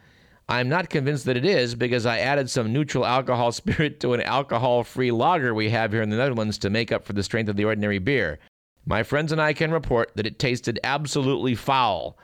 I'm 0.48 0.70
not 0.70 0.92
convinced 0.92 1.26
that 1.26 1.36
it 1.36 1.46
is 1.46 1.74
because 1.74 2.06
I 2.06 2.20
added 2.20 2.48
some 2.48 2.72
neutral 2.72 3.08
alcohol 3.08 3.52
spirit 3.54 4.00
to 4.02 4.14
an 4.14 4.22
alcohol 4.22 4.84
free 4.84 5.10
lager 5.10 5.56
we 5.56 5.72
have 5.72 5.92
here 5.92 6.04
in 6.04 6.12
the 6.12 6.18
Netherlands 6.18 6.60
to 6.60 6.70
make 6.70 6.92
up 6.92 7.08
for 7.08 7.14
the 7.14 7.24
strength 7.24 7.50
of 7.50 7.56
the 7.56 7.66
ordinary 7.66 7.98
beer. 7.98 8.38
My 8.86 9.02
friends 9.02 9.32
and 9.32 9.42
I 9.42 9.54
can 9.54 9.72
report 9.72 10.12
that 10.14 10.28
it 10.28 10.38
tasted 10.38 10.80
absolutely 10.84 11.56
foul. 11.56 12.20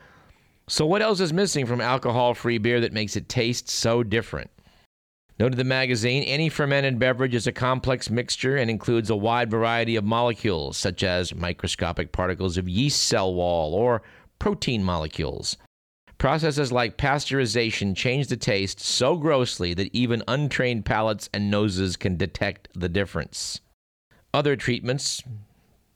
So, 0.67 0.85
what 0.85 1.01
else 1.01 1.19
is 1.19 1.33
missing 1.33 1.65
from 1.65 1.81
alcohol 1.81 2.35
free 2.35 2.59
beer 2.59 2.79
that 2.81 2.93
makes 2.93 3.15
it 3.15 3.27
taste 3.29 3.67
so 3.67 4.03
different? 4.03 4.51
Noted 5.39 5.57
the 5.57 5.63
magazine, 5.63 6.23
any 6.23 6.47
fermented 6.47 6.99
beverage 6.99 7.33
is 7.33 7.47
a 7.47 7.51
complex 7.51 8.09
mixture 8.09 8.55
and 8.55 8.69
includes 8.69 9.09
a 9.09 9.15
wide 9.15 9.49
variety 9.49 9.95
of 9.95 10.03
molecules, 10.03 10.77
such 10.77 11.03
as 11.03 11.33
microscopic 11.33 12.11
particles 12.11 12.57
of 12.57 12.69
yeast 12.69 13.01
cell 13.01 13.33
wall 13.33 13.73
or 13.73 14.03
protein 14.37 14.83
molecules. 14.83 15.57
Processes 16.19 16.71
like 16.71 16.97
pasteurization 16.97 17.95
change 17.95 18.27
the 18.27 18.37
taste 18.37 18.79
so 18.79 19.17
grossly 19.17 19.73
that 19.73 19.93
even 19.93 20.23
untrained 20.27 20.85
palates 20.85 21.29
and 21.33 21.49
noses 21.49 21.97
can 21.97 22.15
detect 22.15 22.69
the 22.75 22.87
difference. 22.87 23.59
Other 24.33 24.55
treatments, 24.55 25.21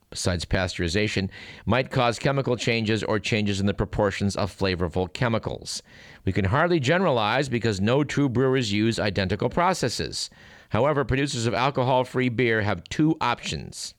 besides 0.09 0.45
pasteurization, 0.45 1.29
might 1.65 1.91
cause 1.91 2.19
chemical 2.19 2.55
changes 2.55 3.03
or 3.03 3.19
changes 3.19 3.59
in 3.59 3.65
the 3.65 3.73
proportions 3.73 4.35
of 4.35 4.55
flavorful 4.55 5.11
chemicals. 5.11 5.81
We 6.25 6.31
can 6.31 6.45
hardly 6.45 6.79
generalize 6.79 7.49
because 7.49 7.81
no 7.81 8.03
true 8.03 8.29
brewers 8.29 8.71
use 8.71 8.99
identical 8.99 9.49
processes. 9.49 10.29
However, 10.69 11.05
producers 11.05 11.45
of 11.45 11.53
alcohol 11.53 12.03
free 12.03 12.29
beer 12.29 12.61
have 12.61 12.83
two 12.85 13.15
options. 13.21 13.93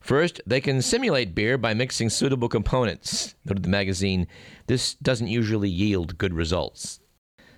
First, 0.00 0.40
they 0.44 0.60
can 0.60 0.82
simulate 0.82 1.34
beer 1.34 1.56
by 1.56 1.74
mixing 1.74 2.10
suitable 2.10 2.48
components. 2.48 3.36
Noted 3.44 3.62
the 3.62 3.68
magazine, 3.68 4.26
this 4.66 4.94
doesn't 4.94 5.28
usually 5.28 5.68
yield 5.68 6.18
good 6.18 6.34
results. 6.34 6.98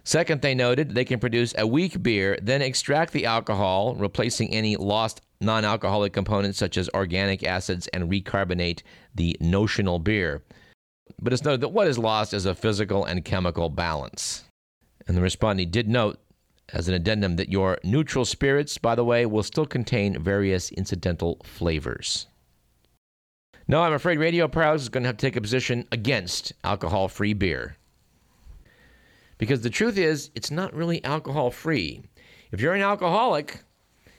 Second, 0.04 0.42
they 0.42 0.54
noted 0.54 0.90
they 0.90 1.06
can 1.06 1.18
produce 1.18 1.54
a 1.56 1.66
weak 1.66 2.02
beer, 2.02 2.38
then 2.42 2.60
extract 2.60 3.14
the 3.14 3.24
alcohol, 3.24 3.94
replacing 3.94 4.52
any 4.52 4.76
lost 4.76 5.22
non 5.40 5.64
alcoholic 5.64 6.12
components 6.12 6.58
such 6.58 6.76
as 6.76 6.88
organic 6.94 7.42
acids, 7.42 7.88
and 7.88 8.10
recarbonate 8.10 8.82
the 9.14 9.36
notional 9.40 9.98
beer. 9.98 10.42
But 11.20 11.32
it's 11.32 11.44
noted 11.44 11.60
that 11.60 11.68
what 11.68 11.86
is 11.86 11.98
lost 11.98 12.32
is 12.32 12.46
a 12.46 12.54
physical 12.54 13.04
and 13.04 13.24
chemical 13.24 13.68
balance. 13.68 14.44
And 15.06 15.16
the 15.16 15.22
respondent 15.22 15.70
did 15.70 15.88
note, 15.88 16.18
as 16.72 16.88
an 16.88 16.94
addendum, 16.94 17.36
that 17.36 17.50
your 17.50 17.78
neutral 17.84 18.24
spirits, 18.24 18.78
by 18.78 18.94
the 18.94 19.04
way, 19.04 19.26
will 19.26 19.42
still 19.42 19.66
contain 19.66 20.22
various 20.22 20.70
incidental 20.72 21.40
flavors. 21.44 22.26
No, 23.66 23.82
I'm 23.82 23.92
afraid 23.92 24.18
Radio 24.18 24.48
Parallax 24.48 24.82
is 24.82 24.88
going 24.88 25.04
to 25.04 25.08
have 25.08 25.16
to 25.16 25.26
take 25.26 25.36
a 25.36 25.40
position 25.40 25.86
against 25.92 26.52
alcohol 26.64 27.08
free 27.08 27.32
beer. 27.32 27.76
Because 29.38 29.62
the 29.62 29.70
truth 29.70 29.98
is, 29.98 30.30
it's 30.34 30.50
not 30.50 30.74
really 30.74 31.02
alcohol 31.04 31.50
free. 31.50 32.02
If 32.52 32.60
you're 32.60 32.74
an 32.74 32.82
alcoholic 32.82 33.64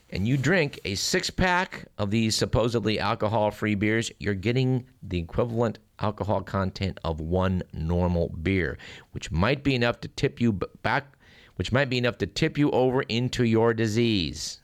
and 0.10 0.28
you 0.28 0.38
drink 0.38 0.80
a 0.86 0.96
six 0.96 1.30
pack 1.30 1.86
of 1.98 2.12
these 2.12 2.36
supposedly 2.36 3.00
alcohol 3.00 3.52
free 3.52 3.76
beers, 3.76 4.12
you're 4.20 4.34
getting 4.34 4.86
the 5.02 5.20
equivalent 5.20 5.80
alcohol 6.00 6.42
content 6.42 7.00
of 7.04 7.20
one 7.20 7.64
normal 7.74 8.30
beer, 8.30 8.78
which 9.12 9.32
might 9.32 9.64
be 9.64 9.76
enough 9.76 10.00
to 10.02 10.08
tip 10.10 10.40
you 10.40 10.54
back, 10.84 11.18
which 11.56 11.72
might 11.72 11.90
be 11.90 11.98
enough 11.98 12.18
to 12.20 12.28
tip 12.28 12.58
you 12.58 12.70
over 12.72 13.02
into 13.04 13.44
your 13.44 13.74
disease. 13.74 14.60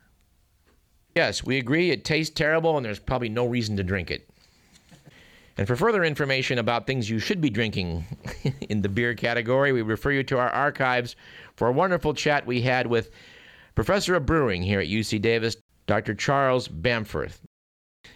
Yes, 1.15 1.43
we 1.43 1.57
agree 1.57 1.91
it 1.91 2.05
tastes 2.05 2.33
terrible 2.33 2.77
and 2.77 2.85
there's 2.85 2.99
probably 2.99 3.29
no 3.29 3.45
reason 3.45 3.75
to 3.77 3.83
drink 3.83 4.11
it. 4.11 4.29
And 5.57 5.67
for 5.67 5.75
further 5.75 6.03
information 6.03 6.57
about 6.59 6.87
things 6.87 7.09
you 7.09 7.19
should 7.19 7.41
be 7.41 7.49
drinking 7.49 8.05
in 8.69 8.81
the 8.81 8.89
beer 8.89 9.13
category, 9.13 9.71
we 9.71 9.81
refer 9.81 10.11
you 10.11 10.23
to 10.23 10.37
our 10.37 10.49
archives 10.49 11.15
for 11.55 11.67
a 11.67 11.71
wonderful 11.73 12.13
chat 12.13 12.45
we 12.45 12.61
had 12.61 12.87
with 12.87 13.11
Professor 13.75 14.15
of 14.15 14.25
Brewing 14.25 14.61
here 14.61 14.79
at 14.79 14.87
UC 14.87 15.21
Davis, 15.21 15.55
Dr. 15.87 16.13
Charles 16.13 16.67
Bamforth. 16.67 17.39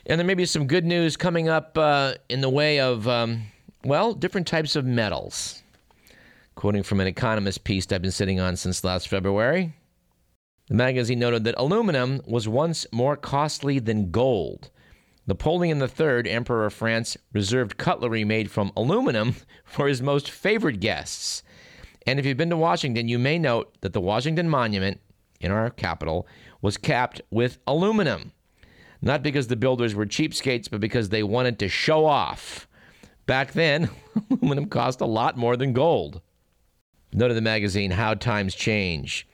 And 0.05 0.19
there 0.19 0.25
may 0.25 0.33
be 0.33 0.45
some 0.45 0.67
good 0.67 0.85
news 0.85 1.17
coming 1.17 1.49
up 1.49 1.77
uh, 1.77 2.15
in 2.29 2.41
the 2.41 2.49
way 2.49 2.79
of, 2.79 3.07
um, 3.07 3.43
well, 3.83 4.13
different 4.13 4.47
types 4.47 4.75
of 4.75 4.85
metals. 4.85 5.61
Quoting 6.55 6.83
from 6.83 6.99
an 6.99 7.07
Economist 7.07 7.63
piece 7.63 7.91
I've 7.91 8.01
been 8.01 8.11
sitting 8.11 8.39
on 8.39 8.55
since 8.55 8.83
last 8.83 9.07
February, 9.07 9.73
the 10.67 10.75
magazine 10.75 11.19
noted 11.19 11.43
that 11.43 11.55
aluminum 11.57 12.21
was 12.25 12.47
once 12.47 12.85
more 12.91 13.15
costly 13.17 13.79
than 13.79 14.11
gold 14.11 14.69
Napoleon 15.27 15.81
III, 15.81 16.29
Emperor 16.29 16.67
of 16.67 16.73
France, 16.73 17.17
reserved 17.33 17.77
cutlery 17.77 18.23
made 18.23 18.51
from 18.51 18.71
aluminum 18.77 19.35
for 19.65 19.87
his 19.87 20.01
most 20.01 20.29
favored 20.29 20.79
guests. 20.79 21.41
And 22.05 22.19
if 22.19 22.25
you've 22.25 22.37
been 22.37 22.51
to 22.51 22.57
Washington, 22.57 23.07
you 23.07 23.17
may 23.17 23.39
note 23.39 23.75
that 23.81 23.93
the 23.93 24.01
Washington 24.01 24.47
Monument 24.47 25.01
in 25.45 25.51
our 25.51 25.69
capital 25.69 26.27
was 26.61 26.77
capped 26.77 27.21
with 27.29 27.59
aluminum. 27.67 28.31
Not 29.01 29.21
because 29.21 29.47
the 29.47 29.55
builders 29.55 29.93
were 29.93 30.05
cheapskates, 30.05 30.69
but 30.69 30.81
because 30.81 31.09
they 31.09 31.23
wanted 31.23 31.59
to 31.59 31.69
show 31.69 32.05
off. 32.05 32.67
Back 33.27 33.53
then, 33.53 33.89
aluminum 34.31 34.65
cost 34.65 34.99
a 35.01 35.05
lot 35.05 35.37
more 35.37 35.55
than 35.55 35.73
gold. 35.73 36.21
Note 37.13 37.31
of 37.31 37.35
the 37.35 37.41
magazine, 37.41 37.91
How 37.91 38.15
Times 38.15 38.55
Change. 38.55 39.27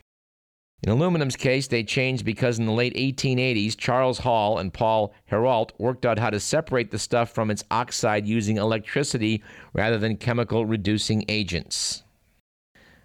In 0.83 0.89
aluminum's 0.91 1.35
case, 1.35 1.67
they 1.67 1.83
changed 1.83 2.25
because 2.25 2.57
in 2.57 2.65
the 2.65 2.71
late 2.71 2.95
1880s, 2.95 3.77
Charles 3.77 4.19
Hall 4.19 4.57
and 4.57 4.73
Paul 4.73 5.13
Héroult 5.31 5.69
worked 5.77 6.05
out 6.05 6.17
how 6.17 6.31
to 6.31 6.39
separate 6.39 6.89
the 6.89 6.97
stuff 6.97 7.31
from 7.31 7.51
its 7.51 7.63
oxide 7.69 8.25
using 8.25 8.57
electricity 8.57 9.43
rather 9.73 9.99
than 9.99 10.17
chemical 10.17 10.65
reducing 10.65 11.23
agents. 11.29 12.03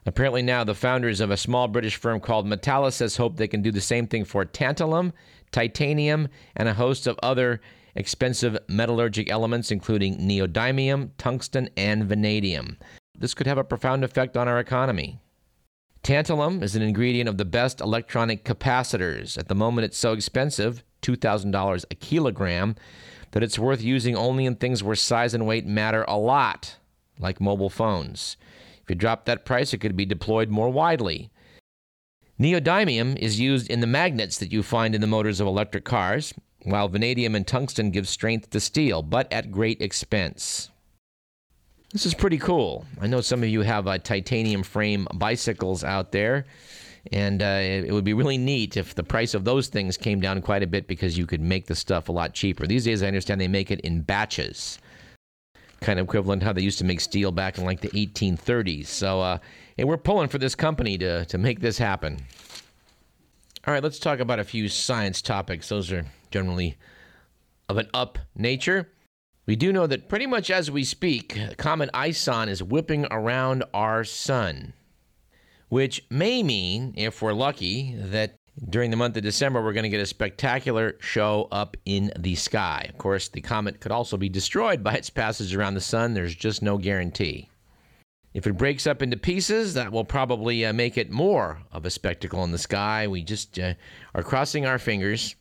Apparently, 0.06 0.40
now 0.40 0.62
the 0.62 0.74
founders 0.74 1.20
of 1.20 1.32
a 1.32 1.36
small 1.36 1.66
British 1.66 1.96
firm 1.96 2.20
called 2.20 2.46
Metalysis 2.46 3.16
hope 3.16 3.36
they 3.36 3.48
can 3.48 3.60
do 3.60 3.72
the 3.72 3.80
same 3.80 4.06
thing 4.06 4.24
for 4.24 4.44
tantalum, 4.44 5.12
titanium, 5.50 6.28
and 6.54 6.68
a 6.68 6.74
host 6.74 7.08
of 7.08 7.18
other 7.24 7.60
expensive 7.96 8.56
metallurgic 8.68 9.28
elements, 9.28 9.72
including 9.72 10.16
neodymium, 10.18 11.10
tungsten, 11.18 11.68
and 11.76 12.04
vanadium. 12.04 12.78
This 13.18 13.34
could 13.34 13.48
have 13.48 13.58
a 13.58 13.64
profound 13.64 14.04
effect 14.04 14.36
on 14.36 14.46
our 14.46 14.60
economy. 14.60 15.18
Tantalum 16.04 16.62
is 16.62 16.76
an 16.76 16.82
ingredient 16.82 17.28
of 17.28 17.36
the 17.36 17.44
best 17.44 17.80
electronic 17.80 18.44
capacitors. 18.44 19.36
At 19.36 19.48
the 19.48 19.56
moment, 19.56 19.86
it's 19.86 19.98
so 19.98 20.12
expensive, 20.12 20.84
$2,000 21.02 21.84
a 21.90 21.94
kilogram, 21.96 22.76
that 23.32 23.42
it's 23.42 23.58
worth 23.58 23.82
using 23.82 24.14
only 24.14 24.46
in 24.46 24.54
things 24.54 24.84
where 24.84 24.94
size 24.94 25.34
and 25.34 25.48
weight 25.48 25.66
matter 25.66 26.04
a 26.06 26.16
lot, 26.16 26.76
like 27.18 27.40
mobile 27.40 27.70
phones. 27.70 28.36
If 28.86 28.90
you 28.90 28.94
drop 28.94 29.24
that 29.24 29.44
price, 29.44 29.74
it 29.74 29.78
could 29.78 29.96
be 29.96 30.06
deployed 30.06 30.48
more 30.48 30.70
widely. 30.70 31.28
Neodymium 32.38 33.16
is 33.18 33.40
used 33.40 33.68
in 33.68 33.80
the 33.80 33.86
magnets 33.88 34.38
that 34.38 34.52
you 34.52 34.62
find 34.62 34.94
in 34.94 35.00
the 35.00 35.08
motors 35.08 35.40
of 35.40 35.48
electric 35.48 35.84
cars, 35.84 36.32
while 36.62 36.86
vanadium 36.86 37.34
and 37.34 37.44
tungsten 37.44 37.90
give 37.90 38.06
strength 38.06 38.50
to 38.50 38.60
steel, 38.60 39.02
but 39.02 39.32
at 39.32 39.50
great 39.50 39.82
expense. 39.82 40.70
This 41.92 42.06
is 42.06 42.14
pretty 42.14 42.38
cool. 42.38 42.84
I 43.00 43.08
know 43.08 43.20
some 43.20 43.42
of 43.42 43.48
you 43.48 43.62
have 43.62 43.88
uh, 43.88 43.98
titanium 43.98 44.62
frame 44.62 45.08
bicycles 45.14 45.82
out 45.82 46.12
there, 46.12 46.44
and 47.10 47.42
uh, 47.42 47.58
it 47.60 47.90
would 47.90 48.04
be 48.04 48.14
really 48.14 48.38
neat 48.38 48.76
if 48.76 48.94
the 48.94 49.02
price 49.02 49.34
of 49.34 49.44
those 49.44 49.66
things 49.66 49.96
came 49.96 50.20
down 50.20 50.42
quite 50.42 50.62
a 50.62 50.68
bit 50.68 50.86
because 50.86 51.18
you 51.18 51.26
could 51.26 51.40
make 51.40 51.66
the 51.66 51.74
stuff 51.74 52.08
a 52.08 52.12
lot 52.12 52.34
cheaper. 52.34 52.68
These 52.68 52.84
days, 52.84 53.02
I 53.02 53.08
understand 53.08 53.40
they 53.40 53.48
make 53.48 53.72
it 53.72 53.80
in 53.80 54.02
batches, 54.02 54.78
kind 55.80 55.98
of 55.98 56.06
equivalent 56.06 56.42
how 56.42 56.52
they 56.52 56.62
used 56.62 56.78
to 56.78 56.84
make 56.84 57.00
steel 57.00 57.32
back 57.32 57.58
in 57.58 57.64
like 57.64 57.80
the 57.80 57.88
1830s. 57.90 58.86
So, 58.86 59.20
uh, 59.20 59.38
and 59.78 59.88
we're 59.88 59.96
pulling 59.98 60.28
for 60.28 60.38
this 60.38 60.54
company 60.54 60.98
to, 60.98 61.24
to 61.26 61.38
make 61.38 61.60
this 61.60 61.78
happen. 61.78 62.18
All 63.66 63.74
right, 63.74 63.82
let's 63.82 63.98
talk 63.98 64.20
about 64.20 64.38
a 64.38 64.44
few 64.44 64.68
science 64.68 65.20
topics. 65.20 65.68
Those 65.68 65.90
are 65.92 66.06
generally 66.30 66.76
of 67.68 67.78
an 67.78 67.88
up 67.92 68.18
nature. 68.34 68.92
We 69.46 69.56
do 69.56 69.72
know 69.72 69.86
that 69.86 70.08
pretty 70.08 70.26
much 70.26 70.50
as 70.50 70.70
we 70.70 70.84
speak, 70.84 71.38
comet 71.56 71.90
ISON 71.94 72.48
is 72.48 72.62
whipping 72.62 73.06
around 73.10 73.64
our 73.74 74.04
sun. 74.04 74.72
which 75.68 76.04
may 76.10 76.42
mean, 76.42 76.94
if 76.96 77.20
we're 77.20 77.32
lucky, 77.32 77.94
that 77.96 78.36
during 78.68 78.90
the 78.90 78.96
month 78.96 79.16
of 79.16 79.22
December, 79.22 79.62
we're 79.62 79.72
going 79.72 79.84
to 79.84 79.90
get 79.90 80.00
a 80.00 80.06
spectacular 80.06 80.96
show 81.00 81.48
up 81.52 81.76
in 81.84 82.10
the 82.18 82.34
sky. 82.34 82.86
Of 82.88 82.96
course, 82.96 83.28
the 83.28 83.40
comet 83.40 83.80
could 83.80 83.92
also 83.92 84.16
be 84.16 84.28
destroyed 84.28 84.82
by 84.82 84.94
its 84.94 85.10
passage 85.10 85.54
around 85.54 85.74
the 85.74 85.80
sun. 85.80 86.14
There's 86.14 86.34
just 86.34 86.62
no 86.62 86.78
guarantee. 86.78 87.50
If 88.32 88.46
it 88.46 88.54
breaks 88.54 88.86
up 88.86 89.02
into 89.02 89.16
pieces, 89.16 89.74
that 89.74 89.92
will 89.92 90.04
probably 90.04 90.64
uh, 90.64 90.72
make 90.72 90.98
it 90.98 91.10
more 91.10 91.60
of 91.72 91.84
a 91.84 91.90
spectacle 91.90 92.44
in 92.44 92.52
the 92.52 92.58
sky. 92.58 93.06
We 93.06 93.22
just 93.22 93.58
uh, 93.58 93.74
are 94.14 94.22
crossing 94.22 94.66
our 94.66 94.78
fingers. 94.78 95.34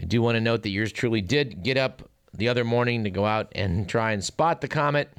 I 0.00 0.04
do 0.04 0.22
want 0.22 0.36
to 0.36 0.40
note 0.40 0.62
that 0.62 0.70
yours 0.70 0.92
truly 0.92 1.20
did 1.20 1.62
get 1.62 1.76
up 1.76 2.08
the 2.32 2.48
other 2.48 2.64
morning 2.64 3.04
to 3.04 3.10
go 3.10 3.24
out 3.24 3.52
and 3.54 3.88
try 3.88 4.12
and 4.12 4.24
spot 4.24 4.60
the 4.60 4.68
comet. 4.68 5.12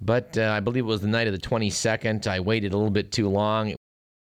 But 0.00 0.38
uh, 0.38 0.52
I 0.52 0.60
believe 0.60 0.84
it 0.84 0.86
was 0.86 1.00
the 1.00 1.08
night 1.08 1.26
of 1.26 1.32
the 1.32 1.46
22nd. 1.46 2.26
I 2.26 2.40
waited 2.40 2.72
a 2.72 2.76
little 2.76 2.92
bit 2.92 3.10
too 3.10 3.28
long. 3.28 3.74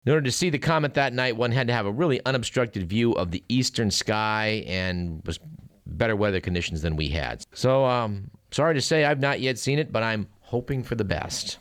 In 0.04 0.12
order 0.12 0.24
to 0.24 0.32
see 0.32 0.50
the 0.50 0.58
comet 0.58 0.94
that 0.94 1.12
night, 1.12 1.36
one 1.36 1.52
had 1.52 1.68
to 1.68 1.72
have 1.72 1.86
a 1.86 1.92
really 1.92 2.20
unobstructed 2.26 2.88
view 2.88 3.12
of 3.12 3.30
the 3.30 3.44
eastern 3.48 3.90
sky 3.90 4.64
and 4.66 5.22
was 5.24 5.38
better 5.86 6.16
weather 6.16 6.40
conditions 6.40 6.82
than 6.82 6.96
we 6.96 7.08
had. 7.08 7.44
So, 7.54 7.84
um, 7.84 8.30
sorry 8.50 8.74
to 8.74 8.80
say 8.80 9.04
I've 9.04 9.20
not 9.20 9.40
yet 9.40 9.58
seen 9.58 9.78
it, 9.78 9.92
but 9.92 10.02
I'm 10.02 10.26
hoping 10.40 10.82
for 10.82 10.96
the 10.96 11.04
best. 11.04 11.58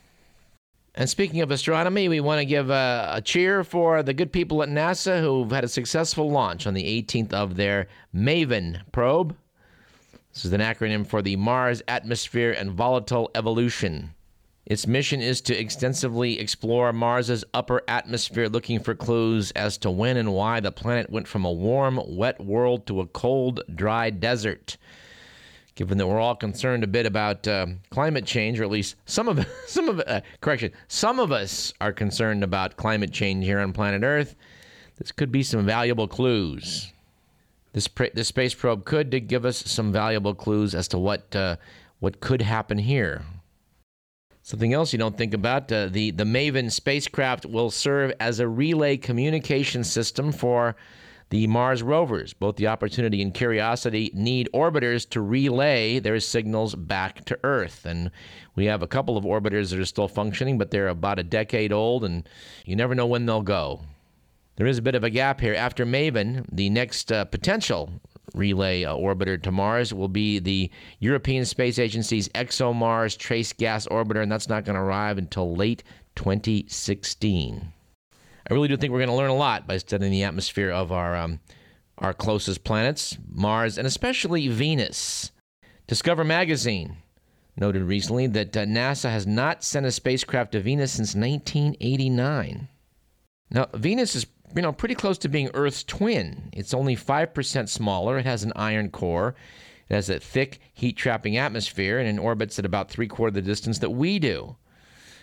And 0.96 1.10
speaking 1.10 1.42
of 1.42 1.52
astronomy, 1.52 2.10
we 2.10 2.20
want 2.20 2.40
to 2.40 2.46
give 2.46 2.70
a, 2.70 3.12
a, 3.14 3.22
cheer 3.22 3.64
for 3.64 4.04
the 4.04 4.14
good 4.14 4.32
people 4.32 4.62
at 4.62 4.70
NASA 4.70 5.22
who've 5.22 5.50
had 5.50 5.64
a 5.64 5.70
successful 5.70 6.30
launch 6.30 6.68
on 6.68 6.74
the 6.74 6.84
18th 6.84 7.32
of 7.32 7.56
their 7.56 7.88
MAVEN 8.12 8.82
probe. 8.92 9.36
This 10.34 10.46
is 10.46 10.52
an 10.52 10.60
acronym 10.62 11.08
for 11.08 11.22
the 11.22 11.38
Mars 11.38 11.82
Atmosphere 11.88 12.52
and 12.52 12.72
Volatile 12.72 13.32
Evolution. 13.36 14.14
Its 14.66 14.86
mission 14.86 15.22
is 15.22 15.42
to 15.42 15.60
extensively 15.60 16.40
explore 16.40 16.94
Mars's 16.94 17.44
upper 17.54 17.82
atmosphere, 17.88 18.48
looking 18.48 18.80
for 18.80 18.94
clues 18.94 19.52
as 19.52 19.78
to 19.80 19.90
when 19.90 20.18
and 20.18 20.34
why 20.34 20.60
the 20.60 20.72
planet 20.72 21.10
went 21.10 21.28
from 21.28 21.46
a 21.46 21.52
warm, 21.52 22.00
wet 22.06 22.40
world 22.40 22.86
to 22.86 23.02
a 23.02 23.08
cold, 23.08 23.62
dry 23.74 24.12
desert. 24.12 24.78
Given 25.74 25.98
that 25.98 26.06
we're 26.06 26.20
all 26.20 26.36
concerned 26.36 26.84
a 26.84 26.88
bit 26.88 27.08
about 27.08 27.48
uh, 27.48 27.66
climate 27.90 28.26
change, 28.26 28.60
or 28.60 28.64
at 28.64 28.70
least 28.70 28.96
some 29.06 29.28
of 29.28 29.44
some 29.66 29.90
of 29.90 30.00
uh, 30.06 30.22
correction, 30.42 30.72
some 30.88 31.20
of 31.20 31.32
us 31.32 31.74
are 31.82 31.92
concerned 31.92 32.44
about 32.44 32.78
climate 32.78 33.12
change 33.12 33.46
here 33.46 33.60
on 33.60 33.74
planet 33.74 34.04
Earth. 34.04 34.36
This 34.98 35.12
could 35.12 35.32
be 35.32 35.42
some 35.42 35.66
valuable 35.66 36.08
clues. 36.08 36.92
This 37.74 37.90
this 38.14 38.28
space 38.28 38.54
probe 38.54 38.86
could 38.86 39.28
give 39.28 39.46
us 39.46 39.58
some 39.58 39.92
valuable 39.92 40.36
clues 40.36 40.76
as 40.76 40.88
to 40.90 41.00
what 41.00 41.36
uh, 41.36 41.56
what 42.00 42.20
could 42.20 42.44
happen 42.44 42.78
here. 42.78 43.24
Something 44.52 44.74
else 44.74 44.92
you 44.92 45.00
don't 45.00 45.18
think 45.18 45.34
about 45.34 45.72
uh, 45.72 45.86
the, 45.86 46.12
the 46.12 46.26
MAVEN 46.26 46.72
spacecraft 46.72 47.46
will 47.46 47.72
serve 47.72 48.12
as 48.20 48.42
a 48.42 48.50
relay 48.50 48.98
communication 48.98 49.82
system 49.86 50.34
for 50.34 50.76
the 51.30 51.48
Mars 51.48 51.82
rovers. 51.82 52.34
Both 52.34 52.58
the 52.58 52.68
Opportunity 52.68 53.22
and 53.22 53.34
Curiosity 53.34 54.12
need 54.14 54.50
orbiters 54.54 55.10
to 55.12 55.22
relay 55.22 56.00
their 56.00 56.20
signals 56.20 56.76
back 56.76 57.24
to 57.28 57.40
Earth. 57.46 57.86
And 57.86 58.12
we 58.54 58.66
have 58.66 58.84
a 58.84 58.88
couple 58.88 59.16
of 59.16 59.24
orbiters 59.24 59.70
that 59.70 59.80
are 59.80 59.86
still 59.86 60.10
functioning, 60.10 60.58
but 60.58 60.70
they're 60.70 60.90
about 60.90 61.18
a 61.18 61.24
decade 61.24 61.72
old, 61.72 62.04
and 62.04 62.28
you 62.66 62.76
never 62.76 62.94
know 62.94 63.08
when 63.08 63.26
they'll 63.26 63.44
go. 63.44 63.80
There 64.58 64.68
is 64.68 64.80
a 64.80 64.82
bit 64.82 64.96
of 64.96 65.06
a 65.06 65.10
gap 65.10 65.40
here. 65.40 65.56
After 65.56 65.86
MAVEN, 65.86 66.46
the 66.52 66.70
next 66.70 67.10
uh, 67.10 67.24
potential 67.24 68.02
relay 68.34 68.84
uh, 68.84 68.96
orbiter 68.96 69.42
to 69.42 69.52
Mars 69.52 69.94
will 69.94 70.08
be 70.08 70.40
the 70.40 70.70
European 71.00 71.46
Space 71.46 71.80
Agency's 71.80 72.30
ExoMars 72.30 73.18
Trace 73.18 73.54
Gas 73.54 73.88
Orbiter, 73.88 74.22
and 74.22 74.32
that's 74.32 74.50
not 74.50 74.66
going 74.66 74.76
to 74.76 74.82
arrive 74.82 75.18
until 75.18 75.56
late 75.56 75.84
2016. 76.16 77.74
I 78.50 78.54
really 78.54 78.68
do 78.68 78.78
think 78.78 78.92
we're 78.92 79.00
going 79.00 79.10
to 79.10 79.16
learn 79.16 79.30
a 79.30 79.36
lot 79.36 79.68
by 79.68 79.78
studying 79.78 80.12
the 80.12 80.24
atmosphere 80.24 80.72
of 80.72 80.92
our 80.92 81.16
um, 81.16 81.40
our 81.98 82.14
closest 82.14 82.64
planets, 82.64 83.18
Mars, 83.30 83.78
and 83.78 83.86
especially 83.86 84.48
Venus. 84.48 85.32
Discover 85.88 86.24
magazine 86.24 86.98
noted 87.56 87.84
recently 87.84 88.28
that 88.28 88.56
uh, 88.58 88.62
NASA 88.62 89.12
has 89.12 89.28
not 89.28 89.64
sent 89.64 89.86
a 89.86 89.92
spacecraft 89.92 90.54
to 90.54 90.62
Venus 90.62 90.94
since 90.94 91.16
1989. 91.16 92.68
Now, 93.52 93.68
Venus 93.74 94.16
is 94.16 94.26
you 94.56 94.62
know, 94.62 94.72
pretty 94.72 94.96
close 94.96 95.18
to 95.20 95.30
being 95.30 95.50
Earth's 95.54 95.84
twin. 95.84 96.50
It's 96.54 96.74
only 96.74 96.96
5% 96.96 97.70
smaller. 97.70 98.18
It 98.18 98.26
has 98.26 98.44
an 98.44 98.54
iron 98.56 98.90
core. 98.90 99.36
It 99.90 99.96
has 99.96 100.10
a 100.10 100.20
thick, 100.20 100.60
heat 100.74 100.98
trapping 100.98 101.38
atmosphere, 101.38 102.00
and 102.00 102.08
it 102.08 102.22
orbits 102.22 102.58
at 102.60 102.66
about 102.66 102.90
three 102.90 103.08
quarter 103.08 103.32
the 103.32 103.42
distance 103.42 103.80
that 103.80 103.90
we 103.90 104.20
do. 104.20 104.56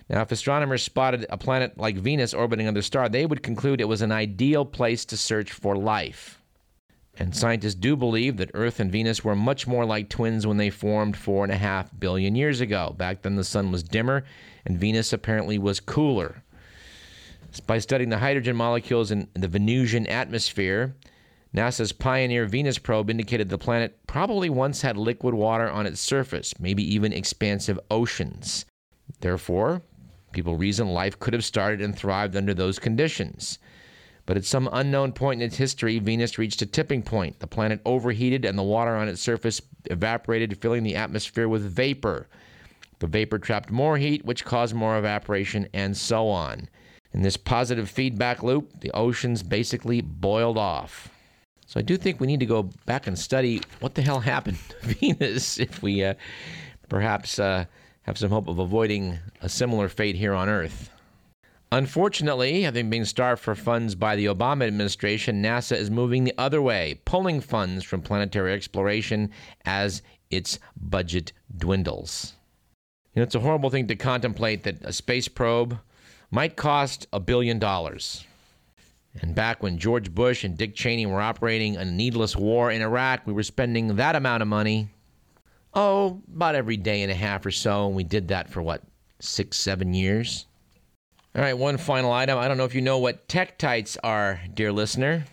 Now, 0.09 0.23
if 0.23 0.33
astronomers 0.33 0.83
spotted 0.83 1.27
a 1.29 1.37
planet 1.37 1.77
like 1.77 1.97
Venus 1.97 2.33
orbiting 2.33 2.67
another 2.67 2.83
star, 2.83 3.09
they 3.09 3.27
would 3.27 3.43
conclude 3.43 3.81
it 3.81 3.89
was 3.89 4.03
an 4.03 4.13
ideal 4.13 4.65
place 4.65 5.05
to 5.07 5.17
search 5.17 5.53
for 5.53 5.77
life. 5.77 6.43
And 7.19 7.35
scientists 7.35 7.75
do 7.75 7.97
believe 7.97 8.37
that 8.37 8.53
Earth 8.55 8.81
and 8.81 8.93
Venus 8.93 9.25
were 9.25 9.35
much 9.35 9.67
more 9.67 9.85
like 9.85 10.09
twins 10.09 10.47
when 10.47 10.57
they 10.57 10.71
formed 10.71 11.17
four 11.17 11.45
and 11.45 11.53
a 11.53 11.57
half 11.57 11.91
billion 11.99 12.37
years 12.37 12.61
ago. 12.61 12.95
Back 12.97 13.23
then, 13.23 13.37
the 13.37 13.45
sun 13.45 13.73
was 13.73 13.83
dimmer, 13.83 14.25
and 14.65 14.79
Venus 14.79 15.13
apparently 15.13 15.59
was 15.59 15.81
cooler 15.81 16.43
by 17.67 17.79
studying 17.79 18.11
the 18.11 18.19
hydrogen 18.19 18.57
molecules 18.57 19.11
in 19.11 19.29
the 19.35 19.49
Venusian 19.49 20.07
atmosphere. 20.07 20.95
NASA's 21.55 21.93
Pioneer 21.93 22.45
Venus 22.45 22.79
probe 22.79 23.09
indicated 23.09 23.49
the 23.49 23.57
planet 23.59 23.99
probably 24.07 24.51
once 24.51 24.83
had 24.83 24.97
liquid 24.97 25.35
water 25.35 25.69
on 25.71 25.87
its 25.87 26.01
surface, 26.01 26.53
maybe 26.61 26.83
even 26.95 27.13
expansive 27.13 27.81
oceans. 27.91 28.67
Therefore, 29.21 29.83
people 30.33 30.57
reason 30.57 30.89
life 30.89 31.19
could 31.19 31.33
have 31.33 31.45
started 31.45 31.81
and 31.81 31.97
thrived 31.97 32.37
under 32.37 32.53
those 32.53 32.79
conditions. 32.79 33.59
But 34.27 34.37
at 34.37 34.45
some 34.45 34.69
unknown 34.73 35.13
point 35.13 35.41
in 35.41 35.47
its 35.47 35.57
history, 35.57 35.99
Venus 35.99 36.37
reached 36.37 36.61
a 36.61 36.67
tipping 36.67 37.03
point. 37.03 37.41
The 37.41 37.47
planet 37.47 37.81
overheated 37.87 38.45
and 38.45 38.59
the 38.59 38.63
water 38.63 38.95
on 38.95 39.09
its 39.09 39.23
surface 39.23 39.63
evaporated, 39.87 40.61
filling 40.61 40.83
the 40.83 40.97
atmosphere 40.97 41.49
with 41.49 41.63
vapor. 41.63 42.29
The 42.99 43.07
vapor 43.07 43.39
trapped 43.39 43.71
more 43.71 43.97
heat, 43.97 44.27
which 44.27 44.45
caused 44.45 44.75
more 44.75 44.99
evaporation, 44.99 45.67
and 45.73 45.97
so 45.97 46.29
on. 46.29 46.69
In 47.13 47.23
this 47.23 47.37
positive 47.37 47.89
feedback 47.89 48.43
loop, 48.43 48.81
the 48.81 48.91
oceans 48.93 49.43
basically 49.43 50.01
boiled 50.01 50.59
off. 50.59 51.09
So 51.67 51.79
I 51.81 51.83
do 51.83 51.97
think 51.97 52.21
we 52.21 52.27
need 52.27 52.41
to 52.41 52.47
go 52.47 52.71
back 52.87 53.07
and 53.07 53.19
study 53.19 53.61
what 53.81 53.95
the 53.95 54.03
hell 54.03 54.21
happened 54.21 54.59
to 54.69 54.87
Venus 54.87 55.59
if 55.59 55.83
we 55.83 56.05
uh, 56.05 56.15
perhaps 56.89 57.39
uh, 57.39 57.65
have 58.03 58.19
some 58.19 58.31
hope 58.31 58.49
of 58.49 58.59
avoiding 58.59 59.19
a 59.43 59.49
similar 59.49 59.89
fate 59.89 60.17
here 60.17 60.35
on 60.35 60.49
Earth. 60.49 60.91
Unfortunately, 61.71 62.63
having 62.63 62.89
been 62.89 63.05
starved 63.05 63.43
for 63.43 63.55
funds 63.55 63.95
by 63.95 64.17
the 64.17 64.25
Obama 64.25 64.67
administration, 64.67 65.43
NASA 65.43 65.77
is 65.77 65.91
moving 65.91 66.25
the 66.25 66.33
other 66.39 66.63
way, 66.63 66.99
pulling 67.05 67.43
funds 67.43 67.85
from 67.85 68.01
planetary 68.01 68.55
exploration 68.55 69.31
as 69.67 70.01
its 70.31 70.59
budget 70.81 71.33
dwindles. 71.55 72.35
You 73.15 73.21
know, 73.21 73.25
it's 73.25 73.35
a 73.35 73.41
horrible 73.41 73.69
thing 73.69 73.87
to 73.89 73.97
contemplate 73.97 74.63
that 74.63 74.83
a 74.83 74.93
space 74.95 75.29
probe 75.29 75.79
might 76.31 76.57
cost 76.57 77.07
a 77.13 77.21
billion 77.21 77.59
dollars. 77.59 78.25
And 79.21 79.35
back 79.35 79.63
when 79.63 79.79
George 79.79 80.15
Bush 80.15 80.45
and 80.45 80.57
Dick 80.57 80.75
Cheney 80.75 81.07
were 81.07 81.21
operating 81.21 81.77
a 81.77 81.85
needless 81.85 82.37
war 82.37 82.71
in 82.71 82.83
Iraq, 82.83 83.27
we 83.27 83.33
were 83.33 83.43
spending 83.43 83.97
that 83.97 84.15
amount 84.15 84.43
of 84.43 84.49
money, 84.49 84.91
oh, 85.75 86.21
about 86.35 86.55
every 86.55 86.77
day 86.77 87.03
and 87.03 87.11
a 87.11 87.17
half 87.17 87.45
or 87.45 87.51
so. 87.51 87.87
And 87.87 87.97
we 87.97 88.05
did 88.05 88.29
that 88.29 88.51
for 88.51 88.63
what, 88.63 88.83
six, 89.19 89.59
seven 89.59 89.95
years? 89.95 90.47
All 91.35 91.43
right, 91.43 91.57
one 91.57 91.79
final 91.79 92.13
item. 92.13 92.39
I 92.39 92.49
don't 92.49 92.59
know 92.59 92.65
if 92.65 92.75
you 92.75 92.81
know 92.81 92.99
what 92.99 93.29
Tektites 93.29 93.97
are, 94.03 94.41
dear 94.55 94.73
listener. 94.73 95.25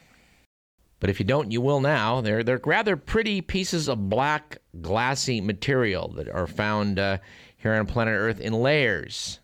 But 0.99 1.09
if 1.09 1.19
you 1.19 1.25
don't, 1.25 1.51
you 1.51 1.61
will 1.61 1.81
now. 1.81 2.21
They're, 2.21 2.43
they're 2.43 2.61
rather 2.65 2.97
pretty 2.97 3.41
pieces 3.41 3.87
of 3.87 4.09
black, 4.09 4.57
glassy 4.81 5.41
material 5.41 6.07
that 6.13 6.29
are 6.29 6.47
found 6.47 6.97
uh, 6.97 7.17
here 7.57 7.73
on 7.73 7.85
planet 7.85 8.13
Earth 8.13 8.39
in 8.39 8.53
layers. 8.53 9.39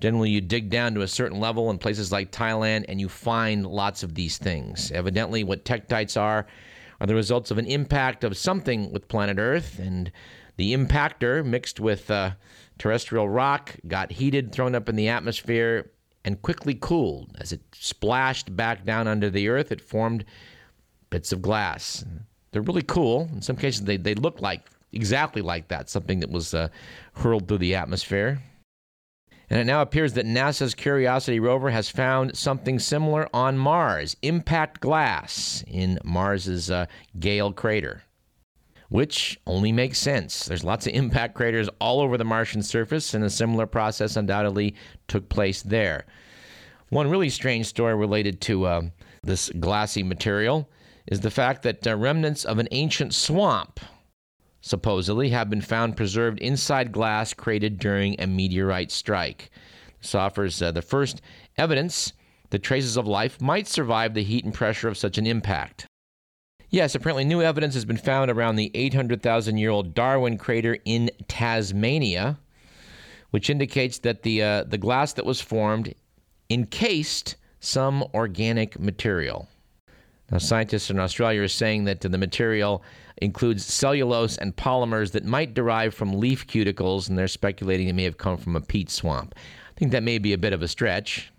Generally, 0.00 0.30
you 0.30 0.40
dig 0.40 0.70
down 0.70 0.94
to 0.94 1.02
a 1.02 1.08
certain 1.08 1.38
level 1.38 1.70
in 1.70 1.78
places 1.78 2.10
like 2.10 2.32
Thailand 2.32 2.86
and 2.88 3.00
you 3.00 3.08
find 3.08 3.66
lots 3.66 4.02
of 4.02 4.14
these 4.14 4.38
things. 4.38 4.90
Evidently, 4.92 5.44
what 5.44 5.64
tektites 5.64 6.18
are 6.20 6.46
are 7.00 7.06
the 7.06 7.14
results 7.14 7.50
of 7.50 7.58
an 7.58 7.66
impact 7.66 8.24
of 8.24 8.36
something 8.36 8.92
with 8.92 9.08
planet 9.08 9.38
Earth, 9.38 9.78
and 9.78 10.12
the 10.56 10.74
impactor 10.74 11.44
mixed 11.44 11.80
with 11.80 12.10
uh, 12.10 12.32
terrestrial 12.78 13.28
rock 13.28 13.76
got 13.88 14.12
heated, 14.12 14.52
thrown 14.52 14.74
up 14.74 14.88
in 14.88 14.96
the 14.96 15.08
atmosphere, 15.08 15.90
and 16.24 16.42
quickly 16.42 16.74
cooled. 16.74 17.34
As 17.40 17.52
it 17.52 17.62
splashed 17.72 18.54
back 18.54 18.84
down 18.84 19.08
under 19.08 19.30
the 19.30 19.48
Earth, 19.48 19.72
it 19.72 19.80
formed 19.80 20.24
bits 21.08 21.32
of 21.32 21.40
glass. 21.40 22.04
They're 22.52 22.62
really 22.62 22.82
cool. 22.82 23.30
In 23.32 23.40
some 23.40 23.56
cases, 23.56 23.84
they, 23.84 23.96
they 23.96 24.14
look 24.14 24.42
like 24.42 24.68
exactly 24.92 25.40
like 25.40 25.68
that, 25.68 25.88
something 25.88 26.20
that 26.20 26.30
was 26.30 26.52
uh, 26.52 26.68
hurled 27.14 27.48
through 27.48 27.58
the 27.58 27.74
atmosphere. 27.74 28.42
And 29.50 29.58
it 29.58 29.64
now 29.64 29.82
appears 29.82 30.12
that 30.12 30.26
NASA's 30.26 30.76
Curiosity 30.76 31.40
rover 31.40 31.70
has 31.70 31.88
found 31.88 32.36
something 32.36 32.78
similar 32.78 33.28
on 33.34 33.58
Mars 33.58 34.16
impact 34.22 34.80
glass 34.80 35.64
in 35.66 35.98
Mars's 36.04 36.70
uh, 36.70 36.86
Gale 37.18 37.52
crater. 37.52 38.04
Which 38.90 39.40
only 39.46 39.72
makes 39.72 39.98
sense. 39.98 40.46
There's 40.46 40.64
lots 40.64 40.86
of 40.86 40.94
impact 40.94 41.34
craters 41.34 41.68
all 41.80 42.00
over 42.00 42.16
the 42.16 42.24
Martian 42.24 42.62
surface, 42.62 43.12
and 43.12 43.24
a 43.24 43.30
similar 43.30 43.66
process 43.66 44.16
undoubtedly 44.16 44.74
took 45.08 45.28
place 45.28 45.62
there. 45.62 46.06
One 46.88 47.10
really 47.10 47.30
strange 47.30 47.66
story 47.66 47.94
related 47.94 48.40
to 48.42 48.66
uh, 48.66 48.82
this 49.22 49.50
glassy 49.60 50.02
material 50.02 50.68
is 51.06 51.20
the 51.20 51.30
fact 51.30 51.62
that 51.62 51.86
uh, 51.86 51.96
remnants 51.96 52.44
of 52.44 52.58
an 52.58 52.68
ancient 52.70 53.14
swamp 53.14 53.80
supposedly 54.60 55.30
have 55.30 55.48
been 55.50 55.60
found 55.60 55.96
preserved 55.96 56.38
inside 56.40 56.92
glass 56.92 57.32
created 57.34 57.78
during 57.78 58.20
a 58.20 58.26
meteorite 58.26 58.90
strike. 58.90 59.50
This 60.00 60.14
offers 60.14 60.60
uh, 60.60 60.72
the 60.72 60.82
first 60.82 61.20
evidence 61.56 62.12
that 62.50 62.62
traces 62.62 62.96
of 62.96 63.06
life 63.06 63.40
might 63.40 63.66
survive 63.66 64.14
the 64.14 64.22
heat 64.22 64.44
and 64.44 64.54
pressure 64.54 64.88
of 64.88 64.98
such 64.98 65.18
an 65.18 65.26
impact. 65.26 65.86
Yes, 66.68 66.94
apparently 66.94 67.24
new 67.24 67.42
evidence 67.42 67.74
has 67.74 67.84
been 67.84 67.96
found 67.96 68.30
around 68.30 68.56
the 68.56 68.70
800,000 68.74 69.58
year 69.58 69.70
old 69.70 69.94
Darwin 69.94 70.38
crater 70.38 70.78
in 70.84 71.10
Tasmania, 71.26 72.38
which 73.30 73.50
indicates 73.50 73.98
that 73.98 74.22
the, 74.22 74.42
uh, 74.42 74.64
the 74.64 74.78
glass 74.78 75.12
that 75.14 75.26
was 75.26 75.40
formed 75.40 75.94
encased 76.48 77.36
some 77.60 78.04
organic 78.14 78.78
material. 78.78 79.48
Now, 80.30 80.38
scientists 80.38 80.90
in 80.90 81.00
Australia 81.00 81.42
are 81.42 81.48
saying 81.48 81.84
that 81.84 82.00
the 82.00 82.16
material 82.16 82.84
includes 83.20 83.64
cellulose 83.64 84.36
and 84.38 84.56
polymers 84.56 85.12
that 85.12 85.24
might 85.24 85.54
derive 85.54 85.94
from 85.94 86.18
leaf 86.18 86.46
cuticles, 86.46 87.08
and 87.08 87.18
they're 87.18 87.28
speculating 87.28 87.88
it 87.88 87.94
may 87.94 88.04
have 88.04 88.18
come 88.18 88.36
from 88.36 88.56
a 88.56 88.60
peat 88.60 88.90
swamp. 88.90 89.34
I 89.36 89.78
think 89.78 89.92
that 89.92 90.02
may 90.02 90.18
be 90.18 90.32
a 90.32 90.38
bit 90.38 90.52
of 90.52 90.62
a 90.62 90.68
stretch. 90.68 91.32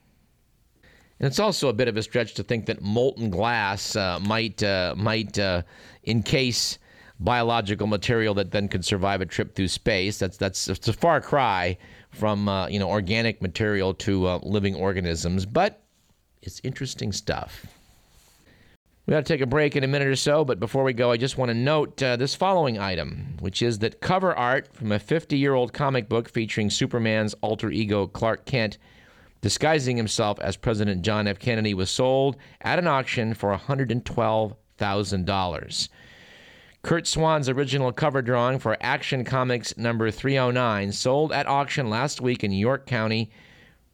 And 1.19 1.27
it's 1.27 1.39
also 1.39 1.69
a 1.69 1.73
bit 1.73 1.87
of 1.87 1.97
a 1.97 2.03
stretch 2.03 2.33
to 2.35 2.43
think 2.43 2.65
that 2.65 2.81
molten 2.81 3.29
glass 3.29 3.95
uh, 3.95 4.19
might 4.19 4.63
uh, 4.63 4.95
might 4.97 5.37
uh, 5.37 5.61
encase 6.03 6.79
biological 7.19 7.85
material 7.85 8.33
that 8.33 8.49
then 8.49 8.67
could 8.67 8.83
survive 8.83 9.21
a 9.21 9.25
trip 9.25 9.55
through 9.55 9.67
space. 9.67 10.17
That's 10.17 10.37
that's 10.37 10.67
it's 10.67 10.87
a 10.87 10.93
far 10.93 11.21
cry 11.21 11.77
from 12.09 12.49
uh, 12.49 12.67
you 12.67 12.79
know 12.79 12.89
organic 12.89 13.41
material 13.41 13.93
to 13.95 14.27
uh, 14.27 14.39
living 14.41 14.75
organisms, 14.75 15.45
but 15.45 15.83
it's 16.41 16.59
interesting 16.63 17.11
stuff. 17.11 17.67
We 19.05 19.11
got 19.11 19.25
to 19.25 19.33
take 19.33 19.41
a 19.41 19.47
break 19.47 19.75
in 19.75 19.83
a 19.83 19.87
minute 19.87 20.07
or 20.07 20.15
so, 20.15 20.45
but 20.45 20.59
before 20.59 20.83
we 20.83 20.93
go, 20.93 21.11
I 21.11 21.17
just 21.17 21.37
want 21.37 21.49
to 21.49 21.55
note 21.55 22.01
uh, 22.03 22.17
this 22.17 22.35
following 22.35 22.77
item, 22.77 23.35
which 23.39 23.61
is 23.61 23.79
that 23.79 23.99
cover 23.99 24.35
art 24.35 24.73
from 24.73 24.91
a 24.91 24.99
50 24.99 25.37
year 25.37 25.53
old 25.53 25.73
comic 25.73 26.07
book 26.07 26.29
featuring 26.29 26.69
Superman's 26.69 27.33
alter 27.41 27.71
ego 27.71 28.07
Clark 28.07 28.45
Kent 28.45 28.77
disguising 29.41 29.97
himself 29.97 30.39
as 30.39 30.55
President 30.55 31.01
John 31.01 31.27
F. 31.27 31.39
Kennedy, 31.39 31.73
was 31.73 31.89
sold 31.89 32.37
at 32.61 32.79
an 32.79 32.87
auction 32.87 33.33
for 33.33 33.57
$112,000. 33.57 35.89
Curt 36.83 37.07
Swan's 37.07 37.49
original 37.49 37.91
cover 37.91 38.21
drawing 38.21 38.59
for 38.59 38.77
Action 38.81 39.23
Comics 39.23 39.77
number 39.77 40.09
309 40.09 40.91
sold 40.91 41.31
at 41.31 41.47
auction 41.47 41.89
last 41.89 42.21
week 42.21 42.43
in 42.43 42.51
York 42.51 42.87
County 42.87 43.29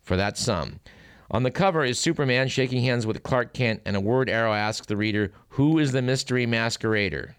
for 0.03 0.15
that 0.15 0.37
sum. 0.37 0.79
On 1.29 1.43
the 1.43 1.51
cover 1.51 1.83
is 1.83 1.99
Superman 1.99 2.47
shaking 2.47 2.83
hands 2.83 3.05
with 3.05 3.23
Clark 3.23 3.53
Kent, 3.53 3.81
and 3.85 3.95
a 3.97 4.01
word 4.01 4.29
arrow 4.29 4.53
asks 4.53 4.87
the 4.87 4.95
reader, 4.95 5.33
Who 5.49 5.77
is 5.77 5.91
the 5.91 6.01
mystery 6.01 6.45
masquerader? 6.45 7.35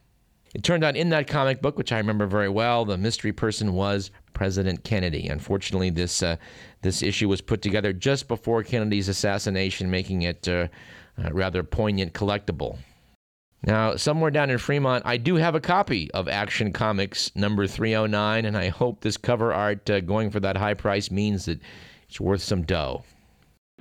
It 0.55 0.62
turned 0.62 0.85
out 0.85 0.96
in 0.96 1.11
that 1.11 1.27
comic 1.27 1.62
book, 1.62 1.79
which 1.79 1.92
I 1.92 1.98
remember 1.98 2.27
very 2.27 2.48
well, 2.48 2.85
the 2.85 2.98
mystery 2.98 3.33
person 3.33 3.72
was 3.72 4.11
President 4.35 4.85
Kennedy. 4.85 5.29
Unfortunately, 5.29 5.90
this 5.90 6.22
uh, 6.22 6.37
this 6.83 7.03
issue 7.03 7.29
was 7.29 7.40
put 7.40 7.62
together 7.62 7.92
just 7.92 8.29
before 8.29 8.62
Kennedy's 8.62 9.09
assassination, 9.09 9.90
making 9.90 10.22
it 10.22 10.46
uh, 10.48 10.68
a 11.16 11.33
rather 11.33 11.62
poignant 11.62 12.12
collectible. 12.12 12.79
Now, 13.64 13.96
somewhere 13.96 14.31
down 14.31 14.51
in 14.51 14.59
Fremont, 14.59 15.05
I 15.05 15.16
do 15.16 15.35
have 15.37 15.55
a 15.55 15.61
copy 15.61 16.11
of 16.12 16.29
Action 16.29 16.72
Comics 16.72 17.35
number 17.35 17.66
309, 17.66 18.44
and 18.44 18.57
I 18.57 18.68
hope 18.68 19.01
this 19.01 19.16
cover 19.16 19.53
art 19.53 19.90
uh, 19.90 20.01
going 20.01 20.31
for 20.31 20.40
that 20.40 20.57
high 20.57 20.74
price 20.74 21.11
means 21.11 21.46
that 21.46 21.61
it's 22.09 22.20
worth 22.20 22.42
some 22.42 22.62
dough. 22.62 23.03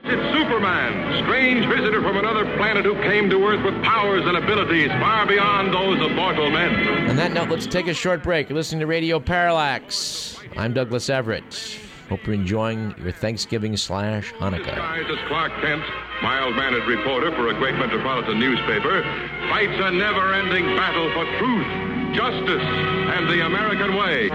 It's 0.10 0.38
Superman, 0.40 1.22
strange 1.26 1.68
visitor 1.68 2.02
from 2.02 2.16
another 2.16 2.46
planet 2.56 2.86
who 2.86 2.94
came 3.04 3.30
to 3.30 3.46
Earth 3.46 3.62
with 3.62 3.84
powers 3.84 4.26
and 4.26 4.38
abilities 4.38 4.88
far 4.92 5.28
beyond 5.28 5.74
those 5.74 6.00
of 6.00 6.16
mortal 6.16 6.50
men. 6.50 7.10
On 7.10 7.18
that 7.18 7.34
note, 7.34 7.50
let's 7.50 7.68
take 7.68 7.88
a 7.88 7.94
short 7.94 8.24
break. 8.24 8.48
You're 8.48 8.56
listening 8.56 8.80
to 8.80 8.88
Radio 8.88 9.20
Parallax. 9.20 10.40
I'm 10.56 10.74
Douglas 10.74 11.10
Everett. 11.10 11.78
Hope 12.08 12.26
you're 12.26 12.36
enjoying 12.36 12.96
your 13.00 13.12
Thanksgiving 13.12 13.76
slash 13.76 14.32
Hanukkah. 14.36 14.64
Disguised 14.64 15.10
as 15.10 15.28
Clark 15.28 15.52
Kent, 15.60 15.84
mild-mannered 16.24 16.88
reporter 16.88 17.36
for 17.36 17.50
a 17.50 17.54
great 17.56 17.76
metropolitan 17.76 18.40
newspaper, 18.40 19.04
fights 19.50 19.76
a 19.76 19.92
never-ending 19.92 20.74
battle 20.78 21.12
for 21.12 21.26
truth, 21.38 22.16
justice, 22.16 22.64
and 22.64 23.28
the 23.30 23.46
American 23.46 23.94
way. 23.96 24.30